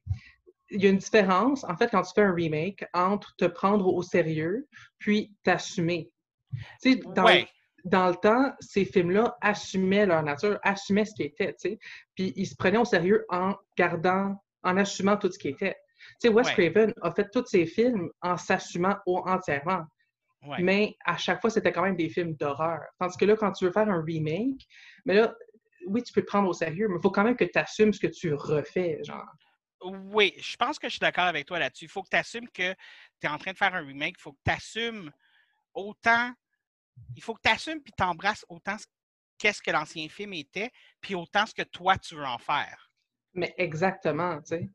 [0.70, 3.86] il y a une différence, en fait, quand tu fais un remake, entre te prendre
[3.86, 4.68] au sérieux
[4.98, 6.10] puis t'assumer.
[6.82, 7.26] Tu sais, dans,
[7.84, 11.78] dans, le temps, ces films-là assumaient leur nature, assumaient ce qui était, tu sais.
[12.14, 15.76] Puis ils se prenaient au sérieux en gardant, en assumant tout ce qui était.
[16.20, 19.84] Tu sais, Wes Craven a fait tous ses films en s'assumant entièrement.
[20.58, 22.80] Mais à chaque fois, c'était quand même des films d'horreur.
[22.98, 24.66] Tandis que là, quand tu veux faire un remake,
[25.04, 25.34] mais là,
[25.86, 27.92] oui, tu peux te prendre au sérieux, mais il faut quand même que tu assumes
[27.92, 29.26] ce que tu refais, genre.
[29.80, 31.84] Oui, je pense que je suis d'accord avec toi là-dessus.
[31.84, 34.16] Il faut que tu assumes que tu es en train de faire un remake.
[34.18, 35.12] Il faut que tu assumes
[35.72, 36.32] autant.
[37.14, 38.76] Il faut que tu assumes puis t'embrasses autant
[39.38, 42.90] qu'est-ce que l'ancien film était, puis autant ce que toi tu veux en faire.
[43.34, 44.70] Mais exactement, tu sais.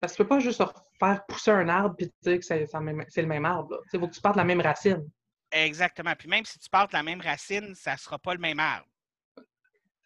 [0.00, 0.60] Parce que tu peux pas juste
[0.98, 3.80] faire pousser un arbre et dire que c'est le même arbre.
[3.92, 5.08] Il faut que tu partes de la même racine.
[5.50, 6.14] Exactement.
[6.16, 8.60] Puis même si tu partes de la même racine, ça ne sera pas le même
[8.60, 8.88] arbre.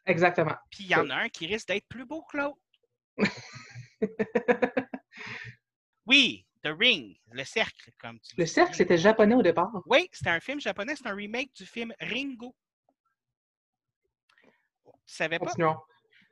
[0.07, 0.55] Exactement.
[0.71, 2.59] Puis il y en a un qui risque d'être plus beau que l'autre.
[6.07, 9.71] oui, The Ring, le cercle, comme tu Le cercle, c'était japonais au départ.
[9.87, 12.55] Oui, c'était un film japonais, c'est un remake du film Ringo.
[15.07, 15.53] Tu savais pas?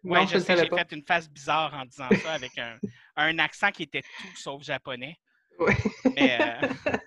[0.02, 2.78] Oui, je, sais, j'ai fait une face bizarre en disant ça avec un,
[3.38, 5.18] accent qui était tout sauf japonais.
[5.58, 5.74] Oui.
[6.16, 6.98] Mais, euh,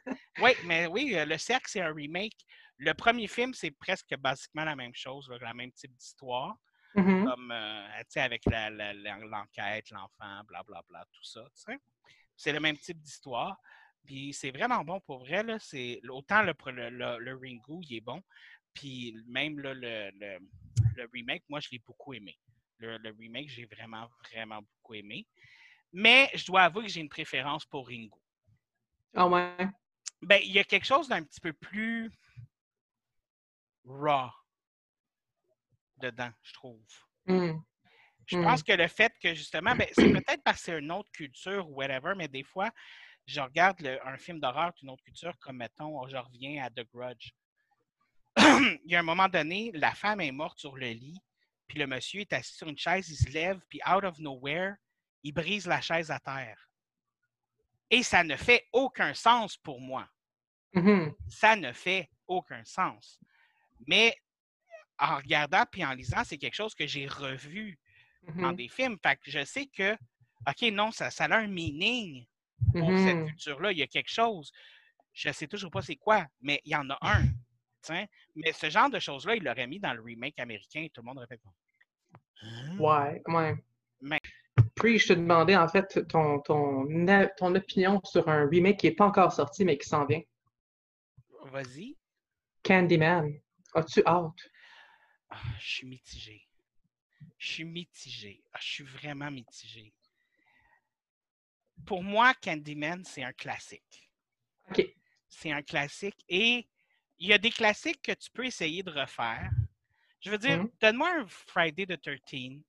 [0.65, 2.37] mais oui, euh, Le Cercle, c'est un remake.
[2.77, 6.55] Le premier film, c'est presque basiquement la même chose, le même type d'histoire.
[6.95, 7.25] Mm-hmm.
[7.25, 11.41] Comme, euh, tu sais, avec l'enquête, l'enfant, blablabla, tout ça,
[12.35, 13.57] C'est le même type d'histoire.
[14.05, 15.43] Puis c'est vraiment bon pour vrai.
[15.43, 15.57] Là,
[16.09, 18.21] autant le, le, le, Ringu, il est bon.
[18.73, 20.39] Puis même le, le,
[21.13, 22.37] remake, moi, je l'ai beaucoup aimé.
[22.83, 25.25] Le, remake, j'ai vraiment, vraiment beaucoup aimé.
[25.91, 28.19] Mais je dois avouer que j'ai une préférence pour Ringo.
[29.15, 29.55] Ah ouais?
[30.21, 32.11] Ben, il y a quelque chose d'un petit peu plus
[33.85, 34.29] raw
[35.97, 36.81] dedans, je trouve.
[37.25, 37.53] Mmh.
[38.25, 38.63] Je pense mmh.
[38.63, 41.75] que le fait que justement, ben, c'est peut-être parce que c'est une autre culture ou
[41.75, 42.71] whatever, mais des fois,
[43.25, 47.31] je regarde un film d'horreur d'une autre culture, comme mettons, je reviens à The Grudge.
[48.37, 51.19] il y a un moment donné, la femme est morte sur le lit,
[51.73, 54.75] puis le monsieur est assis sur une chaise, il se lève, puis out of nowhere,
[55.23, 56.69] il brise la chaise à terre.
[57.89, 60.07] Et ça ne fait aucun sens pour moi.
[60.75, 61.15] Mm-hmm.
[61.29, 63.19] Ça ne fait aucun sens.
[63.87, 64.15] Mais
[64.99, 67.79] en regardant puis en lisant, c'est quelque chose que j'ai revu
[68.21, 68.55] dans mm-hmm.
[68.55, 68.97] des films.
[69.01, 69.97] Fait que je sais que,
[70.47, 72.23] OK, non, ça, ça a un meaning
[72.71, 73.27] pour cette mm-hmm.
[73.29, 73.71] culture-là.
[73.71, 74.51] Il y a quelque chose.
[75.11, 77.23] Je ne sais toujours pas c'est quoi, mais il y en a un.
[78.35, 81.05] Mais ce genre de choses-là, il l'aurait mis dans le remake américain et tout le
[81.05, 81.62] monde aurait fait Hein?
[82.79, 83.55] Ouais, ouais.
[84.01, 84.19] Mais...
[84.75, 86.87] Puis, je te demandais, en fait, ton, ton,
[87.37, 90.21] ton opinion sur un remake qui n'est pas encore sorti, mais qui s'en vient.
[91.45, 91.97] Vas-y.
[92.63, 93.39] Candyman.
[93.75, 94.51] As-tu hâte?
[95.29, 96.47] Ah, je suis mitigé.
[97.37, 98.43] Je suis mitigé.
[98.53, 99.93] Ah, je suis vraiment mitigé.
[101.85, 104.09] Pour moi, Candyman, c'est un classique.
[104.69, 104.85] OK.
[105.29, 106.23] C'est un classique.
[106.29, 106.67] Et
[107.17, 109.49] il y a des classiques que tu peux essayer de refaire.
[110.23, 112.61] Je veux dire, mmh donne-moi un Friday the 13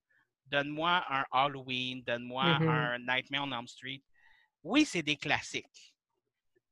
[0.47, 4.03] donne-moi un Halloween, donne-moi mmh un Nightmare on Elm Street.
[4.63, 5.95] Oui, c'est des classiques,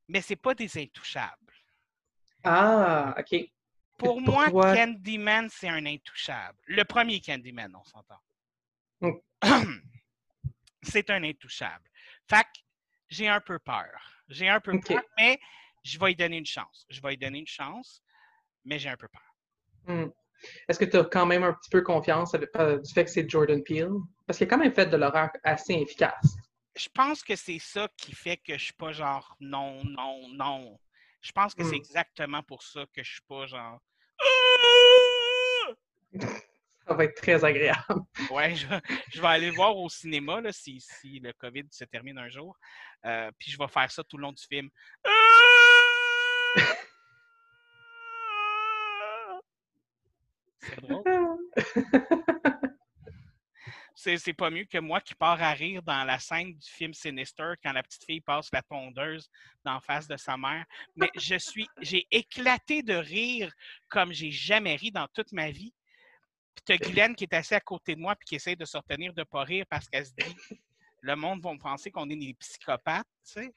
[0.07, 1.53] mais c'est pas des intouchables.
[2.43, 3.49] Ah, OK.
[3.97, 6.57] Pour moi, Candyman, c'est un intouchable.
[6.65, 8.19] Le premier Candyman, on s'entend.
[8.99, 9.11] Mmh.
[10.83, 11.85] c'est un intouchable.
[12.27, 12.59] Fait que
[13.07, 13.87] j'ai un peu peur.
[14.27, 15.39] J'ai un peu peur, mais
[15.83, 16.85] je vais lui donner une chance.
[16.89, 18.03] Je vais lui donner une chance,
[18.65, 20.13] mais j'ai un peu peur.
[20.67, 23.09] Est-ce que tu as quand même un petit peu confiance avec- euh, du fait que
[23.11, 23.89] c'est Jordan Peele?
[24.27, 26.35] Parce qu'il a quand même fait de l'horreur assez efficace.
[26.75, 30.79] Je pense que c'est ça qui fait que je suis pas genre non, non, non.
[31.21, 31.75] Je pense que c'est Hmm.
[31.75, 33.79] exactement pour ça que je suis pas genre.
[36.85, 38.01] Ça va être très agréable.
[38.29, 38.81] Ouais, je, vais-
[39.13, 42.27] je vais aller le voir au cinéma là, si, si le COVID se termine un
[42.27, 42.57] jour.
[43.05, 44.69] Euh, puis je vais faire ça tout le long du film.
[50.63, 51.03] C'est drôle.
[53.95, 57.53] C'est pas mieux que moi qui pars à rire dans la scène du film Sinister
[57.63, 59.29] quand la petite fille passe la tondeuse
[59.63, 60.65] d'en face de sa mère.
[60.95, 63.53] Mais je suis, j'ai éclaté de rire
[63.89, 65.73] comme j'ai jamais ri dans toute ma vie.
[66.55, 68.77] Puis t'as Guylaine qui est assise à côté de moi puis qui essaie de se
[68.77, 70.35] retenir de pas rire parce qu'elle se dit
[71.01, 73.53] le monde va me penser qu'on est des psychopathes, tu sais.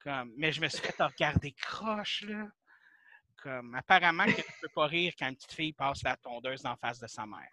[0.00, 2.48] Comme, mais je me suis fait regarder croche, là.
[3.42, 6.76] Comme, apparemment que tu peux pas rire quand une petite fille passe la tondeuse en
[6.76, 7.50] face de sa mère.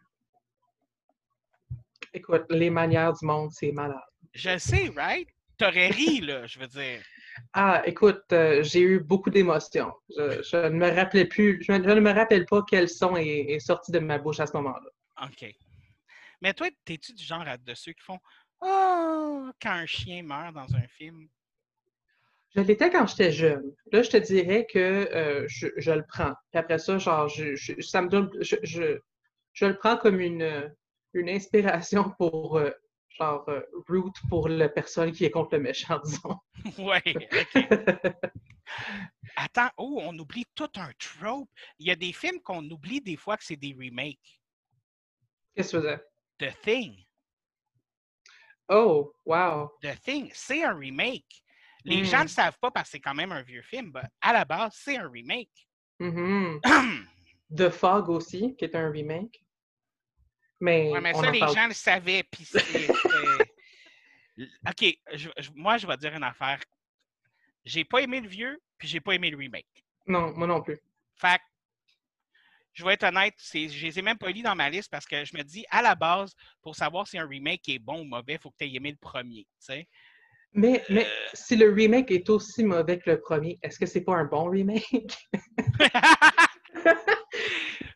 [2.14, 3.98] Écoute, les manières du monde, c'est malade.
[4.34, 5.28] Je sais, right?
[5.58, 7.04] T'aurais ri, là, je veux dire.
[7.54, 9.92] Ah, écoute, euh, j'ai eu beaucoup d'émotions.
[10.16, 13.18] Je, je ne me rappelais plus, je, ne- je ne me rappelle pas quel son
[13.18, 14.90] est, est sorti de ma bouche à ce moment-là.
[15.28, 15.56] OK.
[16.42, 18.20] Mais toi, t'es-tu du genre à- de ceux qui font
[18.62, 21.28] Oh quand un chien meurt dans un film?
[22.56, 23.72] Je l'étais quand j'étais jeune.
[23.92, 26.34] Là, je te dirais que euh, je, je le prends.
[26.52, 28.98] Puis après ça, genre, je, je- ça me donne, je,
[29.66, 30.74] le prends comme une,
[31.14, 32.72] une inspiration pour, euh,
[33.10, 36.38] genre, euh, root pour la personne qui est contre le méchant, disons.
[36.80, 37.28] OK.
[39.36, 41.50] Attends, oh, on oublie tout un trope.
[41.78, 44.42] Il y a des films qu'on oublie des fois que c'est des remakes.
[45.56, 46.04] Qu'est-ce que faisais?
[46.40, 47.06] The Thing.
[48.70, 49.72] Oh, wow.
[49.82, 51.44] The Thing, c'est un remake.
[51.86, 52.06] Les Hmm.
[52.06, 53.92] gens ne le savent pas parce que c'est quand même un vieux film.
[53.94, 55.68] mais à la base, c'est un remake.
[56.00, 56.60] Mhm.
[56.64, 56.64] ouais,
[57.56, 59.44] The Fog aussi, qui est un remake.
[60.62, 62.24] Mais, mais on ça, les parle gens le savaient.
[62.24, 62.46] puis
[64.68, 66.62] OK, je- je- moi, je vais dire une affaire.
[67.66, 69.68] J'ai pas aimé le vieux, puis j'ai pas aimé le remake.
[70.08, 70.80] Non, moi non plus.
[71.16, 71.40] Fait
[72.74, 75.26] je vais être honnête, je les ai même pas mis dans ma liste parce que
[75.26, 78.34] je me dis, à la base, pour savoir si un remake est bon ou mauvais,
[78.36, 79.44] il faut que tu aies aimé le premier.
[79.44, 79.88] tu sais.
[80.54, 81.30] Mais, mais Euh.
[81.34, 84.50] si le remake est aussi mauvais que le premier, est-ce que c'est pas un bon
[84.50, 85.30] remake?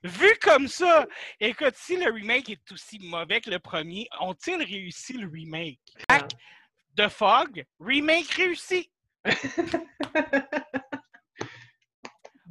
[0.03, 1.07] Vu comme ça,
[1.39, 5.79] écoute, si le remake est aussi mauvais que le premier, ont-ils réussi le remake?
[6.11, 6.27] Fait que,
[6.95, 8.91] The Fog, remake réussi.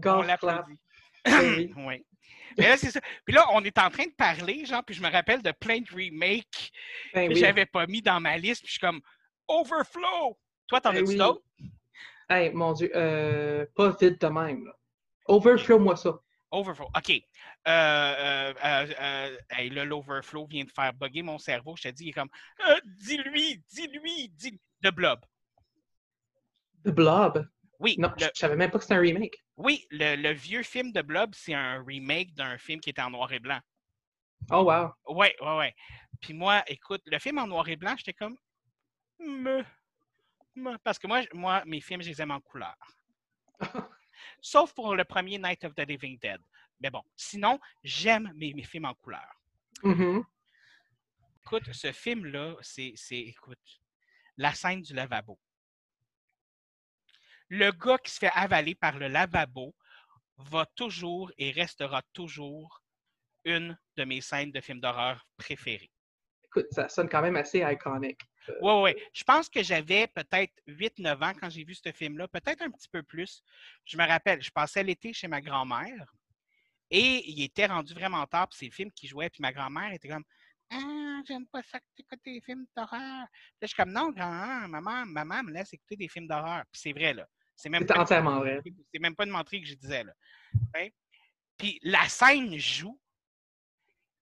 [0.04, 0.78] On l'applaudit.
[1.24, 1.72] Ben oui.
[1.76, 2.04] oui.
[2.58, 3.00] Mais là, c'est ça.
[3.24, 5.78] Puis là, on est en train de parler, genre, puis je me rappelle de plein
[5.80, 6.70] de remakes
[7.14, 7.40] Ben que oui.
[7.40, 9.00] j'avais pas mis dans ma liste, puis je suis comme
[9.52, 10.38] Overflow.
[10.68, 11.42] Toi, t'en Ben as-tu d'autres?
[12.28, 14.64] Hey, mon Dieu, euh, pas vite de même.
[14.64, 14.72] là.
[15.26, 16.18] Overflow-moi ça.
[16.50, 16.86] Overflow.
[16.96, 17.10] OK.
[17.10, 17.20] Euh,
[17.68, 18.54] euh,
[19.00, 21.76] euh, hey, là, l'overflow vient de faire bugger mon cerveau.
[21.76, 22.28] Je te dis, il est comme
[22.98, 25.20] dis-lui, dis-lui, dis The Blob.
[26.84, 27.46] The Blob?
[27.78, 29.34] Oui, Non, le, je savais même pas que c'était un remake.
[29.56, 33.10] oui le, le vieux film de Blob, c'est un remake d'un film qui était en
[33.10, 33.58] noir et blanc.
[34.50, 34.92] Oh, wow.
[35.08, 35.66] Oui, oui, oui.
[36.20, 38.36] Puis moi, écoute, le film en noir et blanc, j'étais comme.
[39.24, 39.64] Me,
[40.54, 40.76] me.
[40.78, 42.76] Parce que moi, moi, mes films, je les aime en couleur.
[44.40, 46.40] Sauf pour le premier Night of the Living Dead.
[46.80, 49.40] Mais bon, sinon, j'aime mes, mes films en couleur.
[49.84, 50.24] Mhm.
[51.44, 53.80] Écoute, ce film-là, c'est, c'est, écoute,
[54.36, 55.38] la scène du lavabo.
[57.48, 59.74] Le gars qui se fait avaler par le lavabo
[60.38, 62.82] va toujours et restera toujours
[63.44, 65.90] une de mes scènes de films d'horreur préférées.
[66.44, 68.20] Écoute, ça sonne quand même assez iconique.
[68.60, 69.02] Oui, oui.
[69.12, 72.88] Je pense que j'avais peut-être 8-9 ans quand j'ai vu ce film-là, peut-être un petit
[72.88, 73.42] peu plus.
[73.84, 76.12] Je me rappelle, je passais l'été chez ma grand-mère
[76.90, 79.92] et il était rendu vraiment tard, puis c'est le film qui jouait, puis ma grand-mère
[79.92, 80.24] était comme
[80.70, 83.00] Ah, j'aime pas ça que tu écoutes des films d'horreur.
[83.00, 83.28] Là,
[83.62, 86.64] je suis comme Non, grand maman, maman me laisse écouter des films d'horreur.
[86.70, 87.26] Puis c'est vrai, là.
[87.56, 88.60] C'est même, pas entièrement vrai.
[88.92, 90.12] c'est même pas une menterie que je disais, là.
[91.56, 92.98] Puis la scène joue.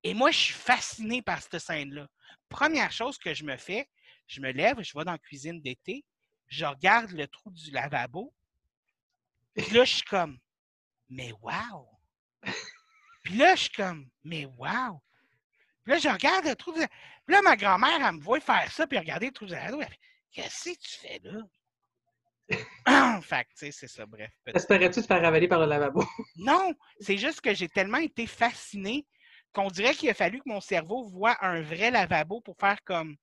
[0.02, 2.08] Et moi, je suis fasciné par cette scène-là.
[2.48, 3.88] Première chose que je me fais,
[4.30, 6.04] je me lève, je vais dans la cuisine d'été,
[6.46, 8.32] je regarde le trou du lavabo.
[9.56, 10.38] Puis là, je suis comme,
[11.08, 11.88] mais wow!
[13.24, 15.02] Puis là, je suis comme, mais wow!
[15.82, 18.70] Puis là, je regarde le trou du Puis là, ma grand-mère, elle me voit faire
[18.70, 19.80] ça, puis regarder le trou du lavabo.
[19.80, 19.98] Elle fait,
[20.30, 21.42] Qu'est-ce que tu fais là?
[23.22, 24.30] fait que, tu sais, c'est ça, bref.
[24.46, 26.04] Espérais-tu te faire avaler par le lavabo?
[26.36, 29.04] non, c'est juste que j'ai tellement été fasciné
[29.52, 33.16] qu'on dirait qu'il a fallu que mon cerveau voit un vrai lavabo pour faire comme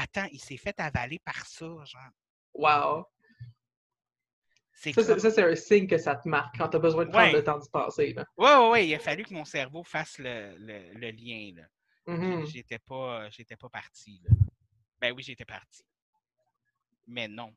[0.00, 2.10] Attends, il s'est fait avaler par ça, genre.
[2.54, 3.04] Wow.
[4.72, 7.10] Ça, comme- ça, c'est un signe que ça te marque quand tu as besoin de
[7.10, 7.32] prendre Ouais.
[7.32, 8.14] le temps d'y passer.
[8.36, 11.52] ouais, ouais, il a fallu que mon cerveau fasse le, le- le lien.
[11.56, 11.66] Là.
[12.14, 12.46] Mhm.
[12.46, 14.22] J'étais pas, j'étais pas parti.
[15.00, 15.82] Ben oui, j'étais parti.
[17.08, 17.52] Mais non.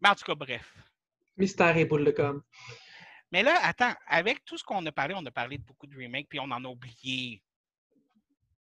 [0.00, 0.76] Mais en tout cas, bref.
[1.36, 2.42] Mystère et boule de com.
[3.32, 5.96] Mais là, attends, avec tout ce qu'on a parlé, on a parlé de beaucoup de
[5.96, 7.42] remakes, puis on en a oublié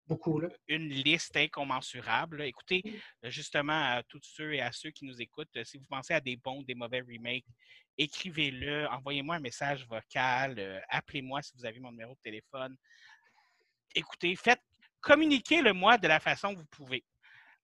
[0.08, 0.49] Beaucoup, là.
[0.68, 2.38] une liste incommensurable.
[2.38, 2.45] là.
[2.45, 2.84] Écoutez,
[3.24, 6.36] justement, à tous ceux et à ceux qui nous écoutent, si vous pensez à des
[6.38, 7.45] bons, des mauvais remakes,
[7.97, 12.76] écrivez-le, envoyez-moi un message vocal, euh, appelez-moi si vous avez mon numéro de téléphone.
[13.95, 14.62] Écoutez, faites,
[15.01, 17.03] communiquez-le moi de la façon que vous pouvez.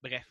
[0.01, 0.25] Bref.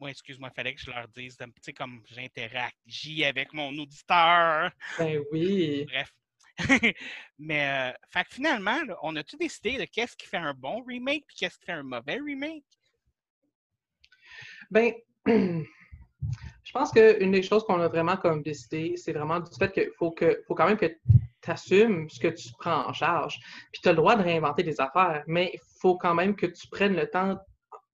[0.00, 4.70] Moi, excuse-moi, il fallait que je leur dise, tu sais, comme j'interagis avec mon auditeur.
[4.96, 5.84] Ben oui.
[5.86, 6.12] Bref.
[7.38, 11.24] Mais, euh, fait que finalement, on a-tu décidé de qu'est-ce qui fait un bon remake
[11.26, 12.64] puis qu'est-ce qui fait un mauvais remake?
[14.70, 14.92] Ben,
[15.26, 19.90] je pense qu'une des choses qu'on a vraiment comme décidé, c'est vraiment du fait qu'il
[19.96, 23.38] faut, que, faut quand même que tu assumes ce que tu prends en charge.
[23.72, 26.46] Puis tu as le droit de réinventer des affaires, mais il faut quand même que
[26.46, 27.38] tu prennes le temps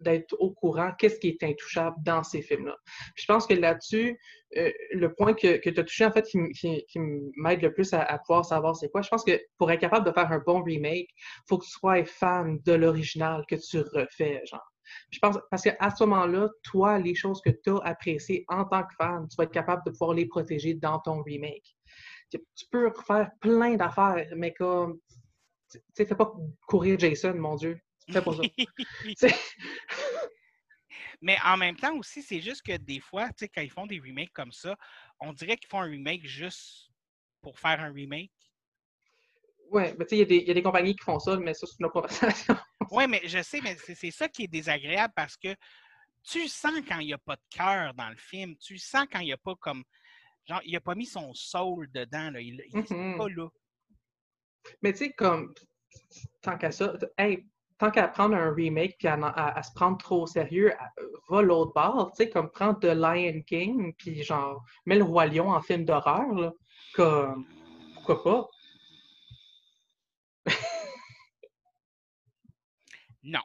[0.00, 2.76] d'être au courant qu'est-ce qui est intouchable dans ces films-là.
[3.16, 4.18] Je pense que là-dessus,
[4.56, 7.00] euh, le point que, que tu as touché, en fait, qui, qui-
[7.36, 10.12] m'aide le plus à, pouvoir savoir c'est quoi, je pense que pour être capable de
[10.12, 14.42] faire un bon remake, il faut que tu sois fan de l'original que tu refais,
[14.46, 14.70] genre.
[15.10, 18.82] Je pense, parce qu'à ce moment-là, toi, les choses que tu as appréciées en tant
[18.82, 21.74] que fan, tu vas être capable de pouvoir les protéger dans ton remake.
[22.30, 22.38] Tu,
[22.70, 24.98] peux refaire plein d'affaires, mais comme,
[25.70, 26.32] tu sais, fais pas
[26.66, 27.78] courir Jason, mon Dieu.
[28.10, 28.42] Fais pas ça.
[31.20, 33.86] Mais en même temps aussi, c'est juste que des fois, tu sais, quand ils font
[33.86, 34.76] des remakes comme ça,
[35.20, 36.90] on dirait qu'ils font un remake juste
[37.40, 38.32] pour faire un remake.
[39.70, 41.18] ouais, mais tu sais, il y a des- il y, a des compagnies qui font
[41.18, 42.56] ça, mais ça, c'est une autre conversation.
[42.90, 45.56] Oui, mais je sais, mais c'est ça qui est désagréable parce que
[46.22, 48.56] tu sens quand il n'y a pas de cœur dans le film.
[48.58, 49.82] Tu sens quand il n'y a pas comme.
[50.46, 52.30] Genre, il n'a pas mis son soul dedans.
[52.30, 52.40] Là.
[52.40, 53.16] Il n'est Mhm.
[53.16, 53.48] pas là.
[54.82, 55.54] Mais tu sais, comme,
[56.42, 57.46] tant qu'à ça, hey,
[57.78, 60.92] tant qu'à prendre un remake puis à, se prendre trop au sérieux, à-
[61.28, 65.26] va l'autre bord, tu sais, comme prendre The Lion King puis genre, mets le Roi
[65.26, 66.52] Lion en film d'horreur, là,
[66.94, 67.46] comme,
[67.94, 68.48] pourquoi pas?
[73.26, 73.40] Non.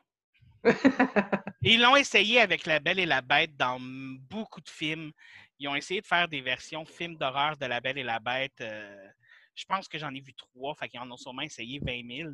[1.61, 5.13] Ils l'ont essayé avec La Belle et la Bête dans beaucoup de films.
[5.57, 8.59] Ils ont essayé de faire des versions films d'horreur de La Belle et la Bête.
[8.59, 9.07] euh,
[9.55, 12.29] je pense que j'en ai vu trois, fait qu'ils en ont sûrement essayé 20 000.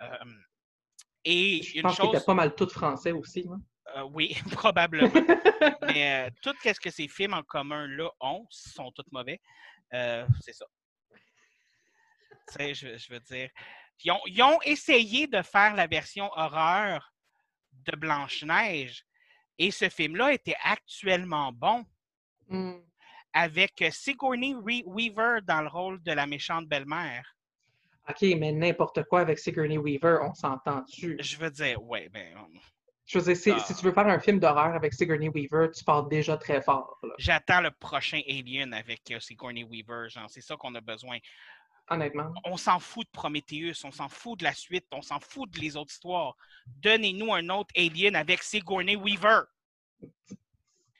[0.00, 0.06] Euh,
[1.24, 3.46] et Je une pense qu'il chose, était pas mal tout français aussi.
[3.50, 3.60] hein.
[3.96, 5.10] euh, oui, probablement.
[5.82, 9.40] Mais euh, tout ce que ces films en commun là ont sont tous mauvais.
[9.94, 10.66] Euh, c'est ça.
[12.48, 13.50] Tu sais, je, je veux dire.
[14.04, 17.12] Ils ont, ils ont essayé de faire la version horreur
[17.72, 19.04] de Blanche-Neige.
[19.58, 21.84] Et ce film-là était actuellement bon
[22.50, 22.78] Hmm.
[23.34, 27.36] avec Sigourney Weaver dans le rôle de la méchante belle-mère.
[28.08, 31.16] OK, mais n'importe quoi avec Sigourney Weaver, on s'entend-tu?
[31.20, 32.58] Je veux dire, ouais, ben, euh,
[33.04, 33.58] Je veux dire, si, Ah.
[33.60, 36.98] si tu veux faire un film d'horreur avec Sigourney Weaver, tu pars déjà très fort.
[37.18, 40.08] j'attends le prochain Alien avec euh, Sigourney Weaver.
[40.08, 41.18] Genre, c'est ça qu'on a besoin.
[41.90, 42.30] Honnêtement.
[42.44, 45.58] on s'en fout de Prometheus, on s'en fout de la suite, on s'en fout de
[45.58, 46.34] les autres histoires.
[46.66, 49.40] Donnez-nous un autre Alien avec Sigourney Weaver.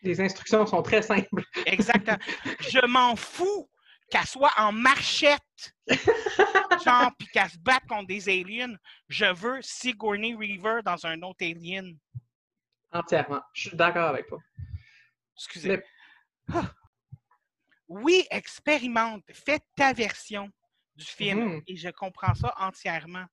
[0.03, 1.43] Les instructions sont très simples.
[1.67, 2.17] Exactement.
[2.61, 3.69] Je m'en fous
[4.11, 5.75] qu'elle soit en marchette,
[6.85, 8.75] genre, puis qu'elle se batte contre des aliens.
[9.09, 11.99] Je veux Sigourney Weaver dans un autre Alien.
[12.91, 13.43] Entièrement.
[13.53, 14.39] Je suis d'accord avec toi.
[15.37, 15.69] Excusez.
[15.69, 15.85] Mais-
[16.53, 16.73] Ah.
[17.91, 19.25] Oui, expérimente.
[19.33, 20.51] Fais ta version
[20.95, 21.55] du film.
[21.55, 21.63] Mhm.
[21.67, 23.25] Et je comprends ça entièrement.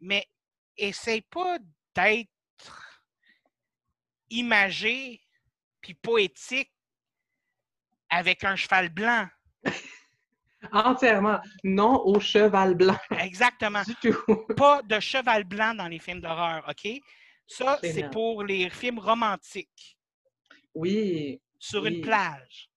[0.00, 0.24] Mais
[0.76, 1.58] essaye pas
[1.92, 3.02] d'être
[4.30, 5.20] imagé
[5.80, 6.72] puis poétique
[8.08, 9.28] avec un cheval blanc.
[10.70, 11.38] Entièrement.
[11.64, 13.82] Non au cheval blanc Exactement.
[13.82, 14.36] du tout.
[14.56, 16.92] Pas de cheval blanc dans les films d'horreur, OK?
[17.46, 19.98] Ça, c'est pour les films romantiques
[20.74, 21.40] Oui.
[21.58, 21.96] sur Oui.
[21.96, 22.68] une plage.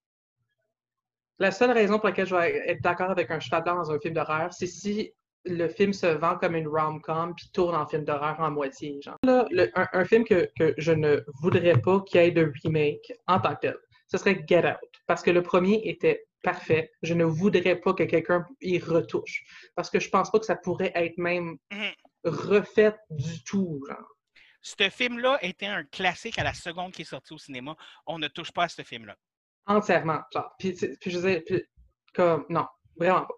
[1.38, 3.98] La seule raison pour laquelle je vais être d'accord avec un cheval blanc dans un
[4.00, 5.12] film d'horreur, c'est si
[5.44, 8.98] le film se vend comme une rom-com puis tourne en film d'horreur en moitié.
[9.02, 9.16] Genre.
[9.22, 12.52] Là, le- un, un film que, que je ne voudrais pas qu'il y ait de
[12.64, 13.76] remake en tant que tel,
[14.08, 14.78] ce serait Get Out.
[15.06, 16.92] Parce que le premier était parfait.
[17.02, 19.42] Je ne voudrais pas que quelqu'un y retouche.
[19.74, 21.92] Parce que je pense pas que ça pourrait être même Mhm.
[22.24, 23.84] refait du tout.
[23.88, 24.08] Genre.
[24.62, 27.76] Ce film-là était un classique à la seconde qui est sorti au cinéma.
[28.06, 29.16] On ne touche pas à ce film-là.
[29.66, 30.20] Entièrement.
[30.32, 30.50] Genre.
[30.58, 31.62] Puis, je disais, puis,
[32.14, 32.66] comme, non,
[32.96, 33.34] vraiment pas.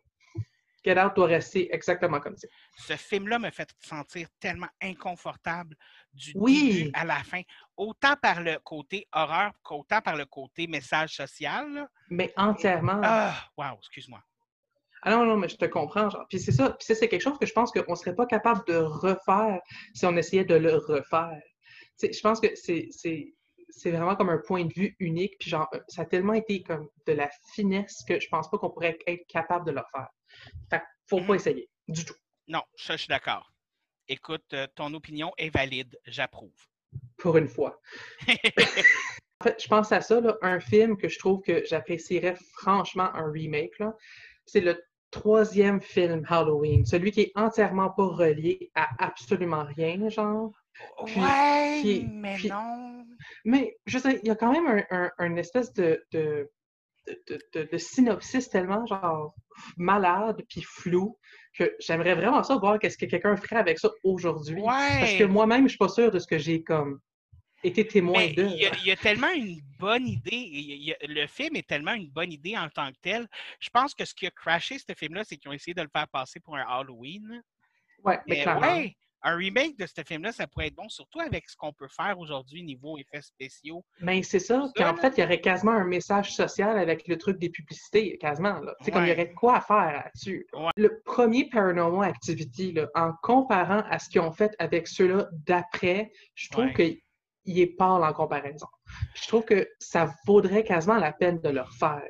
[0.84, 2.46] Get Out doit rester exactement comme ça.
[2.86, 5.74] Ce film-là me fait sentir tellement inconfortable
[6.14, 6.72] du Oui.
[6.84, 7.42] début à la fin,
[7.78, 11.72] autant par le côté horreur qu'autant par le côté message social.
[11.72, 11.88] là.
[12.10, 13.00] Mais entièrement.
[13.02, 14.22] Ah, wow, excuse-moi.
[15.02, 16.10] Ah non, non, mais je te comprends.
[16.10, 16.26] Genre.
[16.28, 16.70] Puis c'est ça.
[16.70, 19.60] Puis ça, c'est quelque chose que je pense qu'on ne serait pas capable de refaire
[19.94, 21.40] si on essayait de le refaire.
[22.02, 25.36] Je pense que c'est, vraiment comme un point de vue unique.
[25.38, 28.58] Puis genre, euh, ça a tellement été comme de la finesse que je pense pas
[28.58, 30.08] qu'on pourrait être capable de le refaire.
[30.68, 31.34] Fait faut pas Mhm.
[31.36, 31.70] essayer.
[31.86, 32.14] Du tout.
[32.48, 33.52] Non, ça, je suis d'accord.
[34.08, 36.54] Écoute, euh, ton opinion est valide, j'approuve.
[37.16, 37.80] Pour une fois.
[39.40, 43.10] En fait, je pense à ça, là, un film que je trouve que j'apprécierais franchement
[43.14, 43.94] un remake, là,
[44.46, 50.52] c'est le troisième film Halloween, celui qui est entièrement pas relié à absolument rien, genre.
[51.06, 53.04] Puis- ouais, mais puis- non.
[53.44, 56.50] Mais je sais, il y a quand même un, un- un espèce de, de,
[57.06, 59.34] de, de- de synopsis tellement genre
[59.76, 61.16] malade puis flou
[61.58, 64.62] que j'aimerais vraiment ça voir qu'est-ce que quelqu'un ferait avec ça aujourd'hui.
[64.62, 67.00] Parce que moi-même, je suis pas sûr de ce que j'ai comme
[67.64, 68.44] été témoin Mais de.
[68.44, 70.30] il y, a- il y a tellement une bonne idée.
[70.32, 72.90] il y a- il y a- le film est tellement une bonne idée en tant
[72.92, 73.26] que tel.
[73.58, 75.88] Je pense que ce qui a crashé ce film-là, c'est qu'ils ont essayé de le
[75.92, 77.42] faire passer pour un Halloween.
[78.04, 78.60] Ouais, mais Mais clairement.
[78.76, 81.88] ouais, un remake de ce film-là, ça pourrait être bon, surtout avec ce qu'on peut
[81.88, 83.84] faire aujourd'hui niveau effets spéciaux.
[84.00, 84.60] Mais c'est ça.
[84.74, 87.50] Puis Ça, en fait, il y aurait quasiment un message social avec le truc des
[87.50, 88.60] publicités, quasiment.
[88.60, 88.74] Là.
[88.78, 89.16] Tu sais, comme il y Ouais.
[89.16, 90.46] aurait de quoi à faire là-dessus.
[90.52, 90.70] Ouais.
[90.76, 96.12] Le premier Paranormal Activity, là, en comparant à ce qu'ils ont fait avec ceux-là d'après,
[96.34, 97.00] je trouve Ouais.
[97.44, 98.66] qu'il est pâle en comparaison.
[99.14, 102.02] Je trouve que ça vaudrait quasiment la peine de le refaire.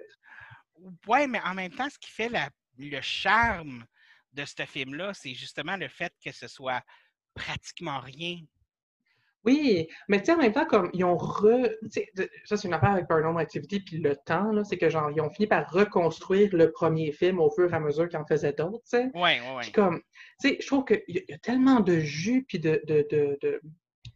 [1.06, 3.84] Ouais, mais en même temps, ce qui fait la- le charme
[4.32, 6.82] de ce film-là, c'est justement le fait que ce soit
[7.34, 8.38] pratiquement rien.
[9.44, 11.68] Oui, mais tu sais, en même temps, comme ils ont re...
[12.44, 15.20] Ça, c'est une affaire avec Paranormal Activity, puis le temps, là, c'est que genre, ils
[15.20, 18.52] ont fini par reconstruire le premier film au fur et à mesure qu'ils en faisaient
[18.52, 19.10] d'autres, tu sais.
[19.14, 19.62] Ouais, ouais.
[19.62, 20.02] Puis comme,
[20.40, 23.38] tu sais, je trouve qu'il y, y a tellement de jus puis de, de, de,
[23.40, 23.60] de-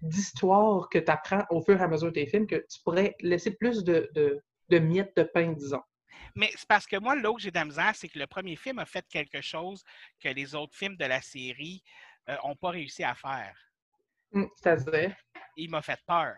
[0.03, 3.53] d'histoires que tu apprends au fur et à mesure des films que tu pourrais laisser
[3.53, 5.83] plus de, de, de miettes de pain, disons.
[6.35, 8.57] Mais c'est parce que moi, là où j'ai de la misère, c'est que le premier
[8.57, 9.83] film a fait quelque chose
[10.20, 11.83] que les autres films de la série
[12.45, 13.55] n'ont pas réussi à faire.
[14.35, 15.14] Hum, C'est-à-dire?
[15.57, 16.35] Il m'a fait peur.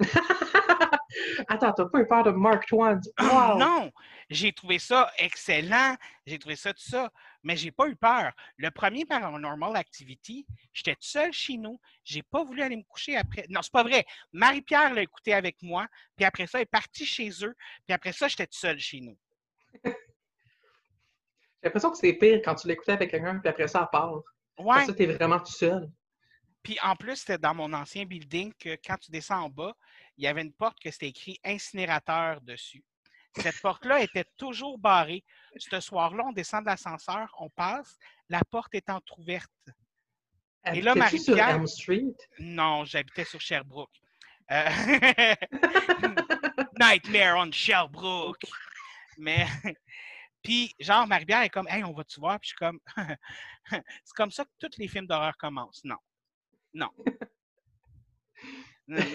[1.48, 3.00] Attends, t'as pas eu peur de Mark Twain?
[3.16, 3.58] Ah, Wow!
[3.58, 3.92] Non,
[4.28, 7.10] j'ai trouvé ça excellent, j'ai trouvé ça tout ça,
[7.42, 8.32] mais j'ai pas eu peur.
[8.56, 13.16] Le premier Paranormal Activity, j'étais tout seul chez nous, j'ai pas voulu aller me coucher
[13.16, 13.46] après.
[13.48, 14.04] Non, c'est pas vrai.
[14.32, 15.86] Marie-Pierre l'a écouté avec moi,
[16.16, 17.54] puis après ça, elle est partie chez eux,
[17.86, 19.16] puis après ça, j'étais tout seul chez nous.
[19.84, 19.92] J'ai
[21.64, 24.14] l'impression que c'est pire quand tu l'écoutais avec quelqu'un puis après ça, à part.
[24.58, 25.90] Ouais, Après ça, t'es vraiment tout seul.
[26.62, 29.74] puis en plus, c'était dans mon ancien building que quand tu descends en bas,
[30.16, 32.84] il y avait une porte que c'était écrit incinérateur dessus.
[33.36, 35.22] Cette porte-là était toujours barrée.
[35.56, 37.96] Ce soir-là, on descend de l'ascenseur, on passe,
[38.28, 39.50] la porte est entrouverte.
[40.72, 42.16] Et là, Habitais-tu sur Marie-Pierre- Elm Street?
[42.40, 43.94] Non, j'habitais sur Sherbrooke.
[44.50, 44.68] Euh,
[46.80, 48.42] Nightmare on Sherbrooke.
[49.18, 49.46] Mais,
[50.42, 52.38] puis, genre, Marie-Pierre est comme, hey, on va-tu voir?
[52.40, 52.80] Puis je suis comme,
[53.70, 55.84] c'est comme ça que tous les films d'horreur commencent.
[55.84, 55.96] Non.
[56.74, 56.90] Non.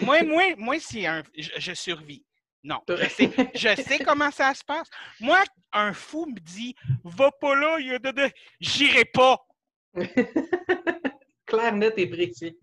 [0.01, 1.23] moi, moi, moi, c'est un.
[1.37, 2.25] Je, je survis.
[2.63, 2.81] Non.
[2.87, 4.89] Je sais, je sais comment ça se passe.
[5.19, 8.11] Moi, un fou me dit, va pas là, il y a de.
[8.11, 9.37] de- J'irai pas.
[11.45, 12.57] Claire, net et précis.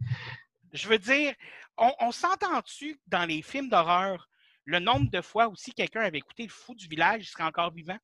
[0.72, 1.34] Je veux dire,
[1.76, 4.28] on, on s'entend-tu dans les films d'horreur,
[4.70, 7.72] le nombre de fois aussi quelqu'un avait écouté le fou du village, il serait encore
[7.72, 7.98] vivant?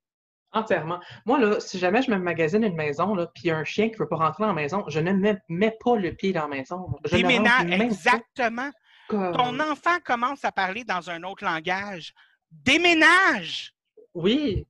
[0.52, 1.00] Entièrement.
[1.26, 3.64] Moi, là, si jamais je me magasine une maison, là, puis il y a un
[3.64, 6.14] chien qui ne veut pas rentrer dans la maison, je ne mets, mets pas le
[6.14, 6.86] pied dans la maison.
[7.04, 8.70] Je Déménage, pas exactement.
[9.08, 12.14] Ton enfant commence à parler dans un autre langage.
[12.50, 13.74] Déménage!
[14.14, 14.66] Oui.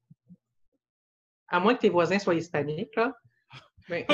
[1.49, 3.13] À moins que tes voisins soient hispaniques, là.
[3.89, 4.05] Ouais,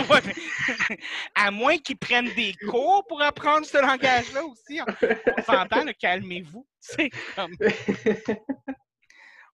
[1.34, 4.80] à moins qu'ils prennent des cours pour apprendre ce langage-là aussi.
[4.82, 6.66] On, s'entend, calmez-vous.
[6.78, 7.56] C'est comme,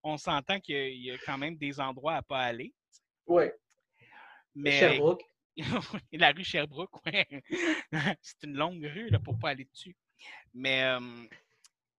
[0.03, 2.75] on s'entend qu'il y a- il y, a quand même des endroits à pas aller.
[3.27, 3.55] ouais.
[4.55, 5.23] Mais Sherbrooke.
[6.13, 7.27] la rue Sherbrooke, ouais.
[8.23, 9.95] c'est une longue rue là, pour pas aller dessus.
[10.53, 10.99] Mais euh,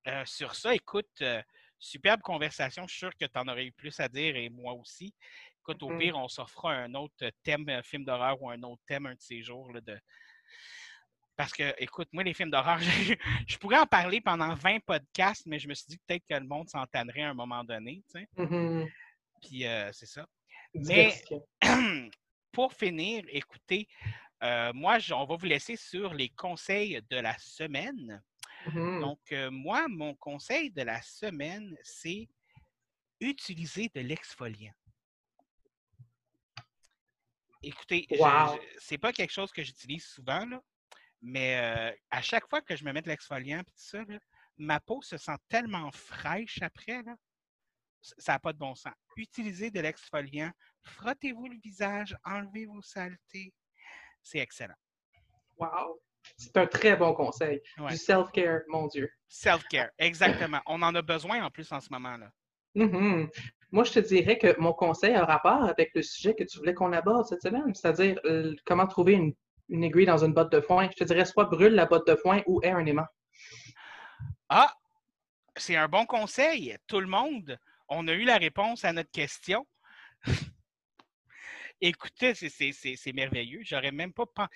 [0.08, 1.42] euh, sur ça, écoute, euh,
[1.78, 2.84] superbe conversation.
[2.88, 5.14] Je suis sûr que tu en aurais eu plus à dire et moi aussi.
[5.62, 6.00] Écoute, au Mhm.
[6.00, 9.22] pire, on s'offrera un autre thème, un film d'horreur ou un autre thème un de
[9.22, 9.72] ces jours.
[9.72, 10.00] là, de...
[11.36, 12.80] Parce que, écoute, moi, les films d'horreur,
[13.14, 13.14] je,
[13.48, 16.46] je pourrais en parler pendant 20 podcasts, mais je me suis dit peut-être que le
[16.46, 18.04] monde s'en tannerait à un moment donné.
[18.12, 18.28] tu sais.
[18.38, 18.90] Mhm.
[19.42, 20.28] Puis euh, c'est ça.
[20.74, 21.46] Diversifiant.
[22.52, 23.88] pour finir, écoutez,
[24.44, 28.22] euh, moi, on va vous laisser sur les conseils de la semaine.
[28.66, 29.00] Mhm.
[29.00, 32.28] Donc, euh, moi, mon conseil de la semaine, c'est
[33.22, 34.74] utiliser de l'exfoliant.
[37.62, 38.58] Écoutez, Wow.
[38.78, 40.62] c'est pas quelque chose que j'utilise souvent, là,
[41.22, 44.18] mais euh, à chaque fois que je me mets de l'exfoliant et tout ça, là,
[44.58, 47.16] ma peau se sent tellement fraîche après, là.
[48.02, 48.94] Ça n'a pas de bon sens.
[49.18, 50.52] Utilisez de l'exfoliant,
[50.84, 53.54] frottez-vous le visage, enlevez vos saletés.
[54.24, 54.76] C'est excellent.
[55.58, 56.02] Wow.
[56.38, 57.62] C'est un très bon conseil.
[57.78, 57.92] Ouais.
[57.92, 59.12] Du self-care, mon Dieu.
[59.28, 60.62] Self-care, exactement.
[60.66, 62.32] On en a besoin en plus en ce moment, là.
[62.76, 63.30] Mhm.
[63.72, 66.74] Moi, je te dirais que mon conseil a rapport avec le sujet que tu voulais
[66.74, 69.34] qu'on aborde cette semaine, c'est-à-dire euh, comment trouver une,
[69.70, 70.90] une aiguille dans une botte de foin.
[70.92, 73.06] Je te dirais soit brûle la botte de foin ou aie un aimant.
[74.50, 74.74] Ah,
[75.56, 76.76] c'est un bon conseil.
[76.88, 77.60] Tout le monde,
[77.90, 79.68] on a eu la réponse à notre question.
[81.82, 83.62] Écoutez, c'est- merveilleux.
[83.64, 84.48] J'aurais même pas pen-